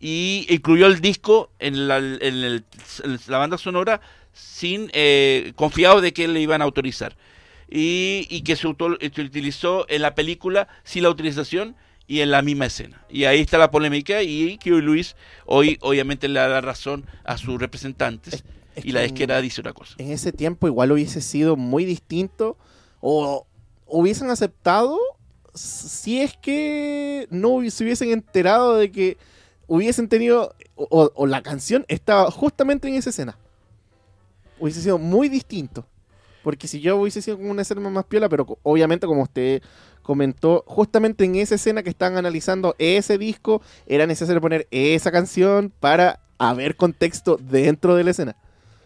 [0.00, 2.64] y incluyó el disco en la, en el-
[3.04, 4.00] en la banda sonora
[4.36, 7.16] sin eh, confiado de que le iban a autorizar
[7.68, 11.74] y, y que se, auto- se utilizó en la película sin la autorización
[12.06, 13.04] y en la misma escena.
[13.10, 15.16] Y ahí está la polémica y que Luis
[15.46, 18.44] hoy obviamente le da razón a sus representantes
[18.76, 19.94] Es y la disquera dice una cosa.
[19.98, 22.56] En ese tiempo igual hubiese sido muy distinto
[23.00, 23.46] o
[23.86, 24.98] hubiesen aceptado
[25.54, 29.16] si es que no se hubiesen enterado de que
[29.66, 33.38] hubiesen tenido o- o la canción estaba justamente en esa escena.
[34.58, 35.86] Hubiese sido muy distinto.
[36.42, 39.62] Porque si yo hubiese sido como una escena más piola, pero obviamente como usted
[40.02, 45.72] comentó, justamente en esa escena que están analizando ese disco, era necesario poner esa canción
[45.80, 48.36] para haber contexto dentro de la escena.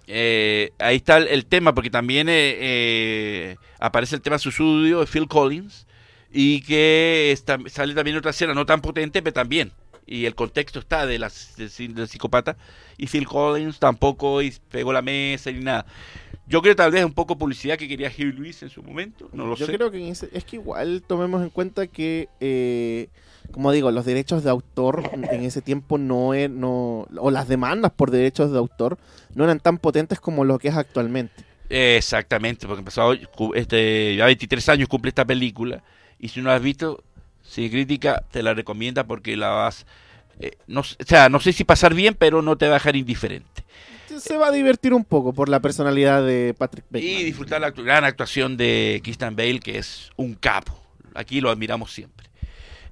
[0.06, 5.06] Eh, ahí está el, tema, porque también eh, eh, aparece el tema su estudio de
[5.06, 5.86] Phil Collins
[6.32, 9.72] y que sale también otra escena, no tan potente, pero también
[10.06, 12.56] y el contexto está de la, del, del psicópata.
[12.96, 15.86] Y Phil Collins tampoco y pegó la mesa ni nada.
[16.46, 19.46] Yo creo tal vez un poco publicidad que quería Hugh Lewis en su momento, no
[19.46, 19.72] lo Yo sé.
[19.76, 23.08] creo que es, que igual tomemos en cuenta que, eh,
[23.52, 27.92] como digo, los derechos de autor en ese tiempo no eran, no, o las demandas
[27.92, 28.98] por derechos de autor
[29.34, 31.44] no eran tan potentes como lo que es actualmente.
[31.68, 33.12] Exactamente, porque empezó
[33.54, 35.84] este, ya 23 años cumple esta película
[36.18, 37.04] y si no la has visto,
[37.50, 39.84] si crítica te la recomienda porque la vas,
[40.38, 42.94] eh, no, o sea, no sé si pasar bien, pero no te va a dejar
[42.94, 43.64] indiferente.
[44.16, 47.12] Se va a divertir un poco por la personalidad de Patrick Bateman.
[47.12, 50.80] Y disfrutar la gran actuación de Christian Bale, que es un capo.
[51.12, 52.28] Aquí lo admiramos siempre.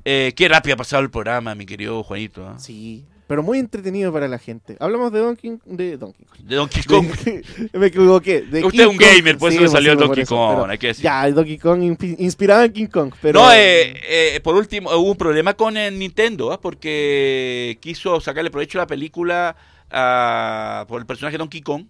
[0.05, 2.49] Eh, qué rápido ha pasado el programa, mi querido Juanito.
[2.49, 2.59] ¿ah?
[2.59, 4.77] Sí, pero muy entretenido para la gente.
[4.81, 6.39] Hablamos de Donkey, de Donkey Kong.
[6.41, 7.07] De Donkey Kong.
[7.75, 8.41] me equivoqué.
[8.41, 9.07] de Usted King es un Kong.
[9.17, 11.05] gamer, por eso Sí, le salió Donkey eso, Kong, hay que decir.
[11.05, 13.39] Ya, Donkey Kong inspi- inspirado en King Kong, pero...
[13.41, 16.61] No, eh, eh, por último, hubo un problema con el Nintendo, ¿ah?
[16.61, 19.55] porque quiso sacarle provecho a la película
[19.91, 21.85] ah, por el personaje de Donkey Kong.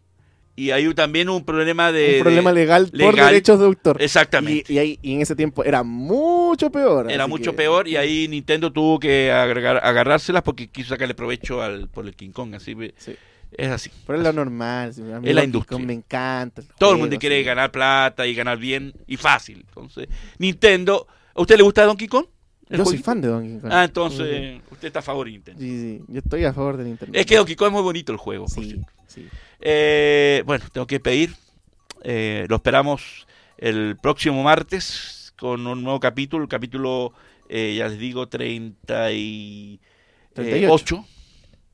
[0.59, 2.16] Y hay también un problema de...
[2.16, 4.02] un problema legal, por derechos de autor.
[4.02, 4.72] Exactamente.
[4.72, 7.11] Y, y ahí- y en ese tiempo era mucho peor.
[7.12, 11.62] Era mucho que- peor y ahí Nintendo tuvo que agregar, agarrárselas porque quiso sacarle provecho
[11.62, 12.54] al, por el King Kong.
[12.56, 13.14] Así Sí.
[13.52, 13.90] es así.
[14.06, 14.90] Pero es lo normal.
[14.90, 14.98] Es
[15.34, 15.76] la industria.
[15.78, 16.62] Kong Me encanta.
[16.78, 19.64] Todo el mundo quiere ganar plata y ganar bien y fácil.
[19.68, 22.26] Entonces, Nintendo, ¿a usted le gusta Donkey Kong?
[22.68, 23.70] ¿El Yo soy fan de Donkey Kong.
[23.72, 25.61] Ah, entonces usted está a favor de Nintendo.
[25.61, 27.16] Sí, sí, yo estoy a favor de Nintendo.
[27.18, 28.46] Es que Donkey Kong es muy bonito el juego.
[28.48, 29.26] Sí, sí.
[29.61, 31.34] Eh, bueno, tengo que pedir.
[32.04, 36.44] eh, lo esperamos el próximo martes con un nuevo capítulo.
[36.44, 37.12] El capítulo,
[37.48, 39.80] eh, ya les digo, 38.
[40.34, 41.04] 38.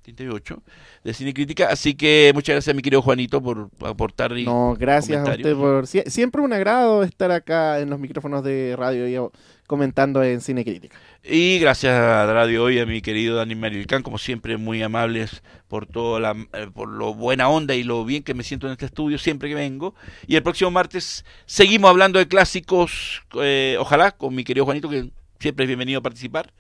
[0.03, 0.63] 38
[1.03, 1.69] de Cine Crítica.
[1.71, 4.37] Así que muchas gracias, mi querido Juanito, por aportar.
[4.37, 5.87] y- No, gracias a usted por...
[5.87, 9.31] sie- siempre un agrado estar acá en los micrófonos de radio
[9.67, 10.97] comentando en Cine Crítica.
[11.23, 15.87] Y gracias a Radio Hoy, a mi querido Dani Marilcán, como siempre, muy amables por
[15.87, 18.87] todo la, eh, por lo buena onda y lo bien que me siento en este
[18.87, 19.95] estudio siempre que vengo.
[20.27, 25.11] Y el próximo martes seguimos hablando de clásicos, eh, ojalá, con mi querido Juanito, que
[25.41, 26.53] siempre es bienvenido a participar.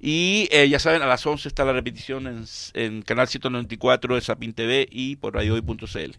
[0.00, 2.44] Y eh, ya saben, a las 11 está la repetición en,
[2.74, 6.12] en Canal 194 de Sapin TV y por radiohoy.cl.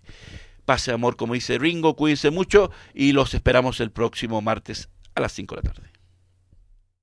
[0.66, 5.32] Pase amor, como dice Ringo, cuídense mucho y los esperamos el próximo martes a las
[5.32, 5.99] 5 de la tarde.